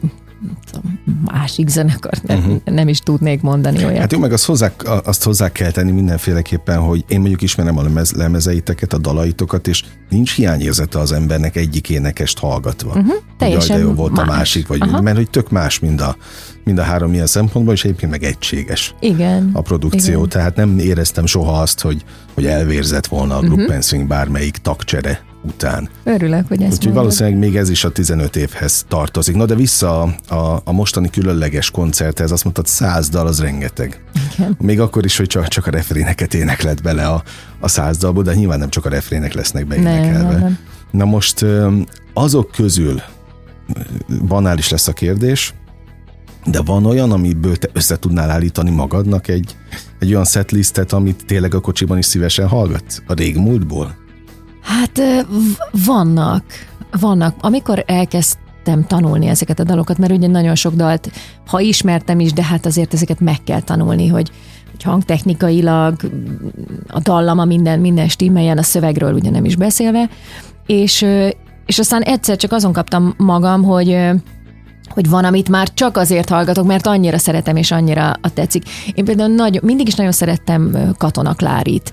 másik 1.24 1.68
zenekart 1.68 2.22
nem, 2.22 2.38
uh-huh. 2.38 2.61
nem 2.64 2.88
is 2.88 2.98
tudnék 2.98 3.40
mondani 3.40 3.85
olyat. 3.85 3.98
Hát 3.98 4.12
jó, 4.12 4.18
meg 4.18 4.33
azt 4.33 4.44
hozzá, 4.44 4.72
azt 5.05 5.22
hozzá 5.22 5.53
kell 5.53 5.70
tenni 5.70 5.90
mindenféleképpen, 5.90 6.79
hogy 6.79 7.05
én 7.09 7.18
mondjuk 7.18 7.42
ismerem 7.42 7.79
a 7.79 7.83
lemez, 7.83 8.12
lemezeiteket, 8.12 8.92
a 8.92 8.98
dalaitokat, 8.98 9.68
és 9.68 9.85
nincs 10.09 10.35
hiányérzete 10.35 10.98
az 10.98 11.12
embernek 11.12 11.57
egyik 11.57 11.88
énekest 11.90 12.38
hallgatva. 12.38 12.88
Uh-huh. 12.88 13.14
Teljesen 13.38 13.76
hogy 13.76 13.85
jó 13.85 13.92
volt 13.92 14.12
más. 14.12 14.29
a 14.29 14.31
másik, 14.31 14.66
vagy 14.66 14.83
uh-huh. 14.83 15.03
mert 15.03 15.16
hogy 15.16 15.31
tök 15.31 15.50
más, 15.50 15.79
mind 15.79 16.00
a, 16.00 16.16
mind 16.64 16.79
a 16.79 16.83
három 16.83 17.12
ilyen 17.14 17.26
szempontból, 17.26 17.74
és 17.74 17.85
egyébként 17.85 18.11
meg 18.11 18.22
egységes 18.22 18.94
Igen. 19.00 19.50
a 19.53 19.61
produkció. 19.61 20.16
Igen. 20.16 20.29
Tehát 20.29 20.57
nem 20.57 20.79
éreztem 20.79 21.26
soha 21.26 21.61
azt, 21.61 21.81
hogy, 21.81 22.05
hogy 22.35 22.46
elvérzett 22.46 23.07
volna 23.07 23.37
a 23.37 23.40
Group 23.40 23.68
uh-huh. 23.68 24.07
bármelyik 24.07 24.57
tagcsere 24.57 25.29
után. 25.42 25.88
Örülök, 26.05 26.48
hogy 26.48 26.62
ezt 26.62 26.72
Úgyhogy 26.72 26.92
valószínűleg 26.92 27.38
még 27.38 27.57
ez 27.57 27.70
is 27.70 27.85
a 27.85 27.90
15 27.90 28.37
évhez 28.37 28.85
tartozik. 28.88 29.37
Na 29.37 29.46
de 29.46 29.55
vissza 29.55 30.03
a, 30.03 30.35
a, 30.35 30.61
a 30.64 30.72
mostani 30.72 31.11
különleges 31.11 31.70
koncerthez, 31.70 32.31
azt 32.33 32.44
mondtad, 32.44 32.66
száz 32.66 33.09
dal 33.09 33.26
az 33.26 33.40
rengeteg. 33.40 34.03
Igen. 34.35 34.57
Még 34.61 34.81
akkor 34.81 35.05
is, 35.05 35.16
hogy 35.16 35.26
csak, 35.26 35.48
csak 35.48 35.66
a 35.66 35.70
refréneket 35.70 36.35
éneklet 36.35 36.83
bele 36.83 37.07
a, 37.07 37.22
a 37.61 37.68
száz 37.68 37.96
dalból, 37.96 38.22
de 38.22 38.35
nyilván 38.35 38.59
nem 38.59 38.70
csak 38.70 38.85
a 38.85 38.88
refrének 38.88 39.33
lesznek 39.33 39.66
beénekelve. 39.66 40.22
Nem, 40.22 40.31
nem, 40.31 40.40
nem. 40.40 40.59
Na 40.90 41.05
most 41.05 41.44
azok 42.14 42.50
közül 42.50 43.00
banális 44.26 44.68
lesz 44.68 44.88
a 44.88 44.92
kérdés, 44.92 45.55
de 46.44 46.61
van 46.62 46.87
olyan, 46.87 47.12
amiből 47.12 47.57
te 47.57 47.68
össze 47.72 47.98
tudnál 47.98 48.31
állítani 48.31 48.70
magadnak 48.70 49.29
egy, 49.29 49.57
egy 49.98 50.11
olyan 50.11 50.24
setlistet, 50.24 50.92
amit 50.92 51.24
tényleg 51.26 51.55
a 51.55 51.61
kocsiban 51.61 51.98
is 51.98 52.07
szívesen 52.07 52.48
hallgatsz? 52.48 53.03
A 53.07 53.12
régmúltból? 53.12 53.99
Hát 54.70 55.02
vannak, 55.85 56.44
vannak. 57.00 57.35
Amikor 57.40 57.85
elkezdtem 57.87 58.85
tanulni 58.87 59.26
ezeket 59.26 59.61
a 59.61 59.64
dalokat, 59.64 59.98
mert 59.98 60.12
ugye 60.12 60.26
nagyon 60.26 60.54
sok 60.54 60.74
dalt, 60.74 61.11
ha 61.46 61.61
ismertem 61.61 62.20
is, 62.20 62.33
de 62.33 62.44
hát 62.44 62.66
azért 62.66 62.94
ezeket 62.94 63.20
meg 63.20 63.42
kell 63.44 63.61
tanulni, 63.61 64.06
hogy, 64.06 64.30
hogy 64.70 64.83
hangtechnikailag 64.83 65.94
a 66.88 67.00
dallama 67.00 67.44
minden, 67.44 67.80
minden 67.80 68.09
stímeljen, 68.09 68.59
a 68.59 68.62
szövegről 68.62 69.14
ugye 69.14 69.30
nem 69.30 69.44
is 69.44 69.56
beszélve, 69.56 70.09
és, 70.66 71.06
és 71.66 71.78
aztán 71.78 72.02
egyszer 72.02 72.37
csak 72.37 72.52
azon 72.52 72.72
kaptam 72.72 73.14
magam, 73.16 73.62
hogy 73.62 73.98
hogy 74.94 75.09
van, 75.09 75.24
amit 75.24 75.48
már 75.48 75.68
csak 75.74 75.96
azért 75.96 76.29
hallgatok, 76.29 76.66
mert 76.66 76.87
annyira 76.87 77.18
szeretem, 77.18 77.57
és 77.57 77.70
annyira 77.70 78.11
a 78.20 78.33
tetszik. 78.33 78.62
Én 78.94 79.05
például 79.05 79.35
nagy, 79.35 79.62
mindig 79.62 79.87
is 79.87 79.94
nagyon 79.94 80.12
szerettem 80.12 80.76
Katona 80.98 81.35
Klárit. 81.35 81.92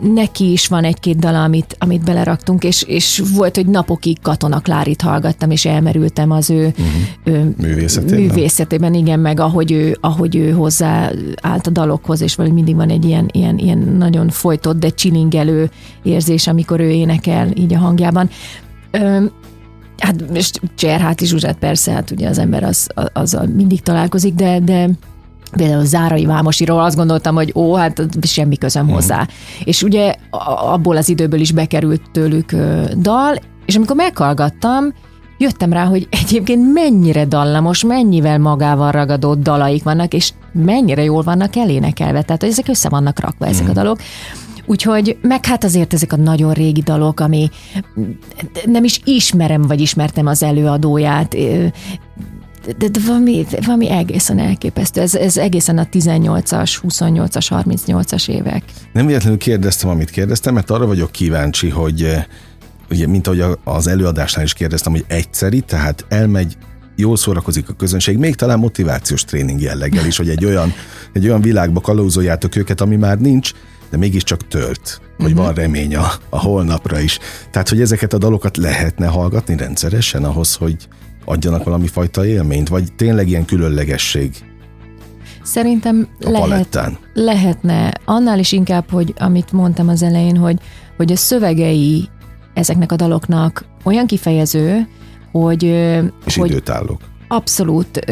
Neki 0.00 0.52
is 0.52 0.66
van 0.66 0.84
egy-két 0.84 1.18
dala, 1.18 1.42
amit, 1.42 1.76
amit 1.78 2.04
beleraktunk, 2.04 2.64
és, 2.64 2.82
és 2.82 3.22
volt, 3.34 3.56
hogy 3.56 3.66
napokig 3.66 4.20
Katona 4.22 4.60
Klárit 4.60 5.00
hallgattam, 5.00 5.50
és 5.50 5.64
elmerültem 5.64 6.30
az 6.30 6.50
ő, 6.50 6.66
uh-huh. 6.66 6.84
ő 7.24 7.54
művészetében. 7.58 8.20
művészetében, 8.20 8.94
igen, 8.94 9.20
meg 9.20 9.40
ahogy 9.40 9.72
ő, 9.72 9.96
ahogy 10.00 10.36
ő 10.36 10.50
hozzá 10.50 11.10
állt 11.42 11.66
a 11.66 11.70
dalokhoz, 11.70 12.20
és 12.20 12.34
valahogy 12.34 12.56
mindig 12.56 12.76
van 12.76 12.90
egy 12.90 13.04
ilyen, 13.04 13.28
ilyen, 13.32 13.58
ilyen 13.58 13.78
nagyon 13.78 14.28
folytott, 14.28 14.78
de 14.78 14.88
csilingelő 14.88 15.70
érzés, 16.02 16.46
amikor 16.46 16.80
ő 16.80 16.90
énekel 16.90 17.48
így 17.54 17.74
a 17.74 17.78
hangjában. 17.78 18.30
Hát 19.98 20.30
most 20.32 20.60
Cserháti 20.74 21.26
Zsuzsát 21.26 21.58
persze, 21.58 21.92
hát 21.92 22.10
ugye 22.10 22.28
az 22.28 22.38
ember 22.38 22.62
az, 22.64 22.88
az 23.12 23.38
mindig 23.54 23.82
találkozik, 23.82 24.34
de, 24.34 24.60
de 24.60 24.88
például 25.56 25.84
Zárai 25.84 26.26
Vámosiról 26.26 26.80
azt 26.80 26.96
gondoltam, 26.96 27.34
hogy 27.34 27.52
ó, 27.54 27.74
hát 27.74 28.02
semmi 28.22 28.56
közöm 28.56 28.84
mhm. 28.84 28.94
hozzá. 28.94 29.20
Mm. 29.20 29.24
És 29.64 29.82
ugye 29.82 30.14
abból 30.70 30.96
az 30.96 31.08
időből 31.08 31.40
is 31.40 31.52
bekerült 31.52 32.02
tőlük 32.12 32.52
dal, 32.96 33.36
és 33.66 33.76
amikor 33.76 33.96
meghallgattam, 33.96 34.94
jöttem 35.38 35.72
rá, 35.72 35.84
hogy 35.84 36.08
egyébként 36.10 36.72
mennyire 36.72 37.24
dallamos, 37.24 37.84
mennyivel 37.84 38.38
magával 38.38 38.90
ragadó 38.90 39.34
dalaik 39.34 39.82
vannak, 39.82 40.14
és 40.14 40.32
mennyire 40.52 41.02
jól 41.02 41.22
vannak 41.22 41.56
elénekelve. 41.56 42.22
Tehát 42.22 42.42
ezek 42.42 42.68
össze 42.68 42.88
vannak 42.88 43.20
rakva, 43.20 43.46
ezek 43.46 43.62
mm. 43.62 43.68
a 43.68 43.70
mhm. 43.70 43.78
dalok. 43.78 43.98
Úgyhogy, 44.66 45.18
meg 45.22 45.46
hát 45.46 45.64
azért 45.64 45.92
ezek 45.92 46.12
a 46.12 46.16
nagyon 46.16 46.52
régi 46.52 46.80
dalok, 46.80 47.20
ami 47.20 47.50
nem 48.64 48.84
is 48.84 49.00
ismerem, 49.04 49.62
vagy 49.62 49.80
ismertem 49.80 50.26
az 50.26 50.42
előadóját, 50.42 51.36
de, 52.78 52.88
de 52.88 53.00
valami, 53.06 53.46
valami 53.64 53.90
egészen 53.90 54.38
elképesztő. 54.38 55.00
Ez, 55.00 55.14
ez 55.14 55.36
egészen 55.36 55.78
a 55.78 55.84
18-as, 55.92 56.78
28-as, 56.88 57.64
38-as 57.66 58.28
évek. 58.28 58.62
Nem 58.92 59.06
véletlenül 59.06 59.38
kérdeztem, 59.38 59.90
amit 59.90 60.10
kérdeztem, 60.10 60.54
mert 60.54 60.70
arra 60.70 60.86
vagyok 60.86 61.12
kíváncsi, 61.12 61.68
hogy 61.68 62.16
ugye, 62.90 63.06
mint 63.06 63.26
ahogy 63.26 63.44
az 63.64 63.86
előadásnál 63.86 64.44
is 64.44 64.52
kérdeztem, 64.52 64.92
hogy 64.92 65.04
egyszeri, 65.08 65.60
tehát 65.60 66.04
elmegy 66.08 66.56
jól 66.96 67.16
szórakozik 67.16 67.68
a 67.68 67.72
közönség, 67.72 68.16
még 68.16 68.34
talán 68.34 68.58
motivációs 68.58 69.24
tréning 69.24 69.60
jelleggel 69.60 70.06
is, 70.06 70.16
hogy 70.16 70.28
egy 70.28 70.44
olyan, 70.44 70.72
egy 71.12 71.26
olyan 71.26 71.40
világba 71.40 71.80
kalózoljátok 71.80 72.56
őket, 72.56 72.80
ami 72.80 72.96
már 72.96 73.18
nincs, 73.18 73.52
de 73.90 73.96
mégiscsak 73.96 74.48
tölt, 74.48 75.00
hogy 75.16 75.30
uh-huh. 75.30 75.44
van 75.44 75.54
remény 75.54 75.96
a, 75.96 76.06
a 76.28 76.38
holnapra 76.38 77.00
is. 77.00 77.18
Tehát, 77.50 77.68
hogy 77.68 77.80
ezeket 77.80 78.12
a 78.12 78.18
dalokat 78.18 78.56
lehetne 78.56 79.06
hallgatni 79.06 79.56
rendszeresen 79.56 80.24
ahhoz, 80.24 80.54
hogy 80.54 80.76
adjanak 81.24 81.64
valami 81.64 81.86
fajta 81.86 82.26
élményt, 82.26 82.68
vagy 82.68 82.92
tényleg 82.96 83.28
ilyen 83.28 83.44
különlegesség 83.44 84.44
Szerintem 85.46 86.08
lehet, 86.18 86.98
lehetne. 87.14 87.92
Annál 88.04 88.38
is 88.38 88.52
inkább, 88.52 88.90
hogy 88.90 89.14
amit 89.18 89.52
mondtam 89.52 89.88
az 89.88 90.02
elején, 90.02 90.36
hogy, 90.36 90.58
hogy 90.96 91.12
a 91.12 91.16
szövegei 91.16 92.08
ezeknek 92.54 92.92
a 92.92 92.96
daloknak 92.96 93.64
olyan 93.84 94.06
kifejező, 94.06 94.88
hogy... 95.32 95.62
És 96.24 96.36
hogy 96.36 96.50
időtállók. 96.50 97.00
Abszolút. 97.28 98.04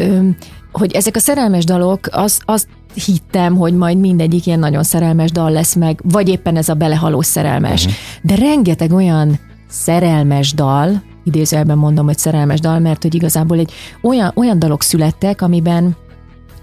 Hogy 0.71 0.91
ezek 0.91 1.15
a 1.15 1.19
szerelmes 1.19 1.63
dalok, 1.63 2.07
az, 2.11 2.39
azt 2.45 2.67
hittem, 3.05 3.55
hogy 3.55 3.73
majd 3.73 3.97
mindegyik 3.97 4.45
ilyen 4.45 4.59
nagyon 4.59 4.83
szerelmes 4.83 5.31
dal 5.31 5.51
lesz 5.51 5.75
meg, 5.75 5.99
vagy 6.03 6.29
éppen 6.29 6.57
ez 6.57 6.69
a 6.69 6.73
belehalós 6.73 7.25
szerelmes. 7.25 7.85
Uh-huh. 7.85 7.99
De 8.21 8.35
rengeteg 8.35 8.91
olyan 8.91 9.39
szerelmes 9.67 10.53
dal, 10.53 11.03
idézőjelben 11.23 11.77
mondom, 11.77 12.05
hogy 12.05 12.17
szerelmes 12.17 12.59
dal, 12.59 12.79
mert 12.79 13.01
hogy 13.01 13.15
igazából 13.15 13.57
egy 13.57 13.71
olyan, 14.01 14.31
olyan 14.35 14.59
dalok 14.59 14.83
születtek, 14.83 15.41
amiben 15.41 15.95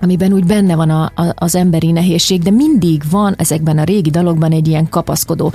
amiben 0.01 0.33
úgy 0.33 0.47
benne 0.47 0.75
van 0.75 0.91
a, 0.91 1.03
a, 1.15 1.35
az 1.35 1.55
emberi 1.55 1.93
nehézség, 1.93 2.43
de 2.43 2.51
mindig 2.51 3.03
van 3.11 3.35
ezekben 3.39 3.79
a 3.79 3.85
régi 3.85 4.11
dalokban 4.11 4.53
egy 4.53 4.69
ilyen 4.69 4.89
kapaszkodó 4.89 5.53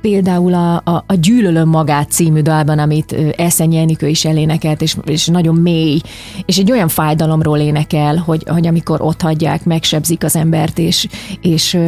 például 0.00 0.54
a, 0.54 0.74
a, 0.74 1.04
a 1.06 1.14
Gyűlölöm 1.14 1.68
magát 1.68 2.10
című 2.10 2.40
dalban, 2.40 2.78
amit 2.78 3.16
Eszenyi 3.36 3.76
Enikő 3.76 4.08
is 4.08 4.24
elénekelt, 4.24 4.82
és, 4.82 4.96
és 5.04 5.26
nagyon 5.26 5.54
mély, 5.54 6.00
és 6.44 6.58
egy 6.58 6.72
olyan 6.72 6.88
fájdalomról 6.88 7.58
énekel, 7.58 8.16
hogy, 8.16 8.42
hogy 8.46 8.66
amikor 8.66 9.00
ott 9.00 9.20
hagyják, 9.20 9.64
megsebzik 9.64 10.24
az 10.24 10.36
embert, 10.36 10.78
és, 10.78 11.08
és 11.40 11.78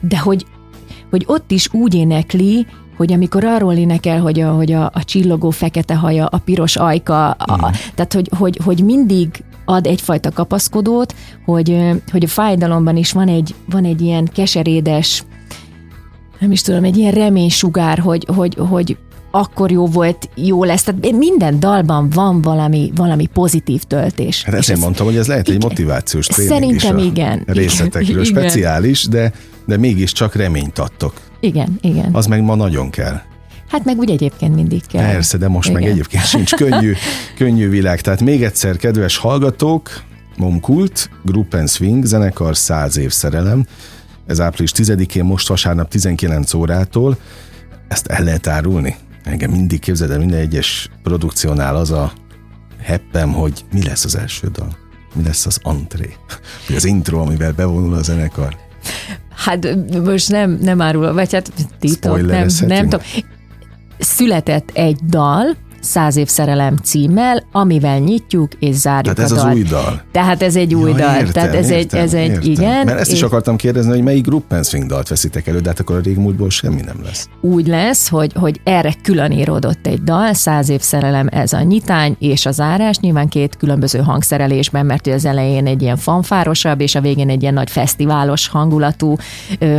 de 0.00 0.18
hogy, 0.18 0.46
hogy 1.10 1.24
ott 1.26 1.50
is 1.50 1.74
úgy 1.74 1.94
énekli, 1.94 2.66
hogy 2.96 3.12
amikor 3.12 3.44
arról 3.44 3.74
énekel, 3.74 4.20
hogy 4.20 4.40
a, 4.40 4.50
hogy 4.52 4.72
a, 4.72 4.90
a 4.94 5.04
csillogó 5.04 5.50
fekete 5.50 5.94
haja, 5.94 6.26
a 6.26 6.38
piros 6.38 6.76
ajka, 6.76 7.30
a, 7.30 7.56
mm. 7.56 7.70
tehát 7.94 8.12
hogy, 8.12 8.30
hogy, 8.38 8.60
hogy 8.64 8.84
mindig 8.84 9.44
ad 9.64 9.86
egyfajta 9.86 10.30
kapaszkodót, 10.30 11.14
hogy, 11.44 11.78
hogy 12.10 12.24
a 12.24 12.28
fájdalomban 12.28 12.96
is 12.96 13.12
van 13.12 13.28
egy, 13.28 13.54
van 13.70 13.84
egy 13.84 14.00
ilyen 14.00 14.28
keserédes, 14.32 15.24
nem 16.38 16.52
is 16.52 16.62
tudom, 16.62 16.84
egy 16.84 16.96
ilyen 16.96 17.12
reménysugár, 17.12 17.98
hogy, 17.98 18.26
hogy, 18.34 18.56
hogy 18.68 18.96
akkor 19.30 19.70
jó 19.70 19.86
volt, 19.86 20.28
jó 20.34 20.64
lesz. 20.64 20.82
Tehát 20.82 21.12
minden 21.12 21.60
dalban 21.60 22.10
van 22.10 22.40
valami, 22.40 22.92
valami 22.94 23.26
pozitív 23.26 23.82
töltés. 23.82 24.44
Hát 24.44 24.54
ezt 24.54 24.70
én 24.70 24.78
mondtam, 24.78 25.06
hogy 25.06 25.16
ez 25.16 25.26
lehet 25.26 25.48
igen. 25.48 25.60
egy 25.60 25.68
motivációs 25.68 26.26
tréning 26.26 26.52
Szerintem 26.52 26.98
is 26.98 27.04
igen. 27.04 27.42
részletekről. 27.46 28.24
Igen. 28.24 28.24
Speciális, 28.24 29.06
de, 29.06 29.32
de 29.66 29.76
mégiscsak 29.76 30.34
reményt 30.34 30.78
adtok. 30.78 31.12
Igen, 31.40 31.78
igen. 31.80 32.08
Az 32.12 32.26
meg 32.26 32.42
ma 32.42 32.54
nagyon 32.54 32.90
kell. 32.90 33.20
Hát 33.68 33.84
meg 33.84 33.98
úgy 33.98 34.10
egyébként 34.10 34.54
mindig 34.54 34.86
kell. 34.86 35.10
Persze, 35.10 35.38
de 35.38 35.48
most 35.48 35.68
Igen. 35.68 35.80
meg 35.80 35.90
egyébként 35.90 36.26
sincs 36.26 36.54
könnyű, 36.54 36.92
könnyű 37.38 37.68
világ. 37.68 38.00
Tehát 38.00 38.20
még 38.20 38.42
egyszer, 38.42 38.76
kedves 38.76 39.16
hallgatók, 39.16 40.02
Momkult, 40.36 41.10
Group 41.24 41.54
and 41.54 41.68
Swing, 41.68 42.04
zenekar 42.04 42.56
100 42.56 42.98
év 42.98 43.10
szerelem, 43.10 43.66
ez 44.28 44.40
április 44.40 44.72
10-én, 44.74 45.24
most 45.24 45.48
vasárnap 45.48 45.88
19 45.88 46.54
órától. 46.54 47.18
Ezt 47.88 48.06
el 48.06 48.24
lehet 48.24 48.46
árulni? 48.46 48.96
Engem 49.24 49.50
mindig 49.50 49.80
képzeld 49.80 50.10
el, 50.10 50.18
minden 50.18 50.38
egyes 50.38 50.90
produkciónál 51.02 51.76
az 51.76 51.90
a 51.90 52.12
heppem, 52.82 53.32
hogy 53.32 53.64
mi 53.72 53.82
lesz 53.82 54.04
az 54.04 54.16
első 54.16 54.48
dal? 54.48 54.76
Mi 55.14 55.22
lesz 55.22 55.46
az 55.46 55.58
antré? 55.62 56.16
Mi 56.68 56.74
az 56.74 56.84
intro, 56.84 57.20
amivel 57.20 57.52
bevonul 57.52 57.94
a 57.94 58.02
zenekar? 58.02 58.56
Hát 59.34 59.76
most 60.04 60.30
nem, 60.30 60.58
nem 60.60 60.80
árul, 60.80 61.12
vagy 61.12 61.32
hát 61.32 61.52
titok, 61.78 62.26
nem, 62.26 62.46
nem 62.66 62.88
tudom. 62.88 63.06
Született 63.98 64.70
egy 64.72 64.98
dal, 65.06 65.56
Száz 65.80 66.16
év 66.16 66.28
szerelem 66.28 66.76
címmel, 66.76 67.42
amivel 67.52 67.98
nyitjuk 67.98 68.52
és 68.58 68.74
zárjuk 68.74 69.14
Tehát 69.14 69.30
ez 69.30 69.38
a 69.38 69.40
dal. 69.40 69.50
az 69.50 69.56
új 69.56 69.62
dal. 69.62 70.02
Tehát 70.12 70.42
ez 70.42 70.56
egy 70.56 70.74
új 70.74 70.90
ja, 70.90 70.96
dal. 70.96 71.14
Értem, 71.14 71.32
Tehát 71.32 71.54
ez 71.54 71.70
értem, 71.70 72.00
egy, 72.00 72.06
ez 72.06 72.14
egy 72.14 72.30
értem. 72.30 72.50
igen. 72.50 72.84
Mert 72.84 73.00
ezt 73.00 73.12
is 73.12 73.22
akartam 73.22 73.56
kérdezni, 73.56 73.90
hogy 73.90 74.02
melyik 74.02 74.26
Group 74.26 74.54
Swing 74.62 74.86
dalt 74.86 75.08
veszitek 75.08 75.46
elő, 75.46 75.58
de 75.60 75.68
hát 75.68 75.80
akkor 75.80 75.96
a 75.96 76.00
régmúltból 76.00 76.50
semmi 76.50 76.80
nem 76.80 76.96
lesz. 77.04 77.28
Úgy 77.40 77.66
lesz, 77.66 78.08
hogy, 78.08 78.32
hogy 78.34 78.60
erre 78.64 78.94
külön 79.02 79.32
íródott 79.32 79.86
egy 79.86 80.02
dal, 80.02 80.32
Száz 80.32 80.68
év 80.68 80.80
szerelem 80.80 81.26
ez 81.30 81.52
a 81.52 81.62
nyitány 81.62 82.16
és 82.18 82.46
a 82.46 82.50
zárás, 82.50 82.98
nyilván 82.98 83.28
két 83.28 83.56
különböző 83.56 83.98
hangszerelésben, 83.98 84.86
mert 84.86 85.06
az 85.06 85.24
elején 85.24 85.66
egy 85.66 85.82
ilyen 85.82 85.96
fanfárosabb, 85.96 86.80
és 86.80 86.94
a 86.94 87.00
végén 87.00 87.28
egy 87.28 87.42
ilyen 87.42 87.54
nagy 87.54 87.70
fesztiválos 87.70 88.48
hangulatú 88.48 89.16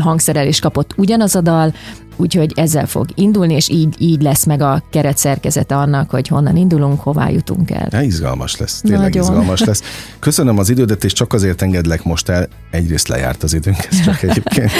hangszerelés 0.01 0.59
kapott 0.59 0.93
ugyanaz 0.97 1.35
a 1.35 1.41
dal, 1.41 1.73
úgyhogy 2.19 2.53
ezzel 2.55 2.87
fog 2.87 3.07
indulni, 3.15 3.53
és 3.53 3.69
így, 3.69 3.95
így 3.97 4.21
lesz 4.21 4.45
meg 4.45 4.61
a 4.61 4.83
keret 4.89 5.17
szerkezete 5.17 5.75
annak, 5.75 6.09
hogy 6.09 6.27
honnan 6.27 6.55
indulunk, 6.55 6.99
hová 6.99 7.29
jutunk 7.29 7.71
el. 7.71 7.87
Ja, 7.91 8.01
izgalmas 8.01 8.57
lesz, 8.57 8.81
tényleg 8.81 9.01
Nagyon. 9.01 9.23
izgalmas 9.23 9.63
lesz. 9.63 9.81
Köszönöm 10.19 10.57
az 10.57 10.69
idődet, 10.69 11.03
és 11.03 11.13
csak 11.13 11.33
azért 11.33 11.61
engedlek 11.61 12.03
most 12.03 12.29
el, 12.29 12.47
egyrészt 12.71 13.07
lejárt 13.07 13.43
az 13.43 13.53
időnk, 13.53 13.87
ez 13.91 14.01
csak 14.01 14.21
egyébként 14.29 14.71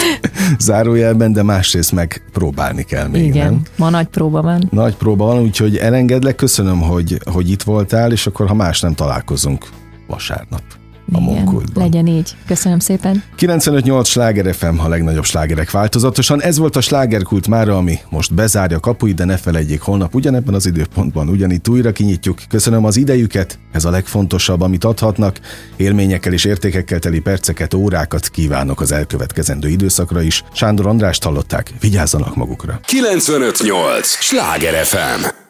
zárójelben, 0.58 1.32
de 1.32 1.42
másrészt 1.42 1.92
meg 1.92 2.22
próbálni 2.32 2.82
kell 2.82 3.08
még, 3.08 3.24
Igen, 3.24 3.44
nem? 3.44 3.62
ma 3.76 3.90
nagy 3.90 4.06
próba 4.06 4.42
van. 4.42 4.68
Nagy 4.70 4.94
próba 4.94 5.24
van, 5.24 5.38
úgyhogy 5.38 5.76
elengedlek, 5.76 6.34
köszönöm, 6.36 6.80
hogy, 6.80 7.20
hogy 7.24 7.50
itt 7.50 7.62
voltál, 7.62 8.12
és 8.12 8.26
akkor 8.26 8.46
ha 8.46 8.54
más 8.54 8.80
nem 8.80 8.94
találkozunk 8.94 9.68
vasárnap 10.06 10.79
a 11.12 11.20
Monkultban. 11.20 11.82
Legyen 11.82 12.06
így. 12.06 12.36
Köszönöm 12.46 12.78
szépen. 12.78 13.22
95-8 13.38 14.04
sláger 14.04 14.54
FM, 14.54 14.78
a 14.78 14.88
legnagyobb 14.88 15.24
slágerek 15.24 15.70
változatosan. 15.70 16.42
Ez 16.42 16.58
volt 16.58 16.76
a 16.76 16.80
slágerkult 16.80 17.48
mára, 17.48 17.76
ami 17.76 17.98
most 18.08 18.34
bezárja 18.34 18.80
kapuit, 18.80 19.14
de 19.14 19.24
ne 19.24 19.36
felejtjék, 19.36 19.80
holnap 19.80 20.14
ugyanebben 20.14 20.54
az 20.54 20.66
időpontban 20.66 21.28
ugyanitt 21.28 21.68
újra 21.68 21.92
kinyitjuk. 21.92 22.38
Köszönöm 22.48 22.84
az 22.84 22.96
idejüket, 22.96 23.58
ez 23.72 23.84
a 23.84 23.90
legfontosabb, 23.90 24.60
amit 24.60 24.84
adhatnak. 24.84 25.40
Élményekkel 25.76 26.32
és 26.32 26.44
értékekkel 26.44 26.98
teli 26.98 27.20
perceket, 27.20 27.74
órákat 27.74 28.28
kívánok 28.28 28.80
az 28.80 28.92
elkövetkezendő 28.92 29.68
időszakra 29.68 30.22
is. 30.22 30.44
Sándor 30.52 30.86
Andrást 30.86 31.22
hallották, 31.22 31.72
vigyázzanak 31.80 32.36
magukra. 32.36 32.80
95-8 32.86 34.02
Sláger 34.02 34.84
FM 34.84 35.48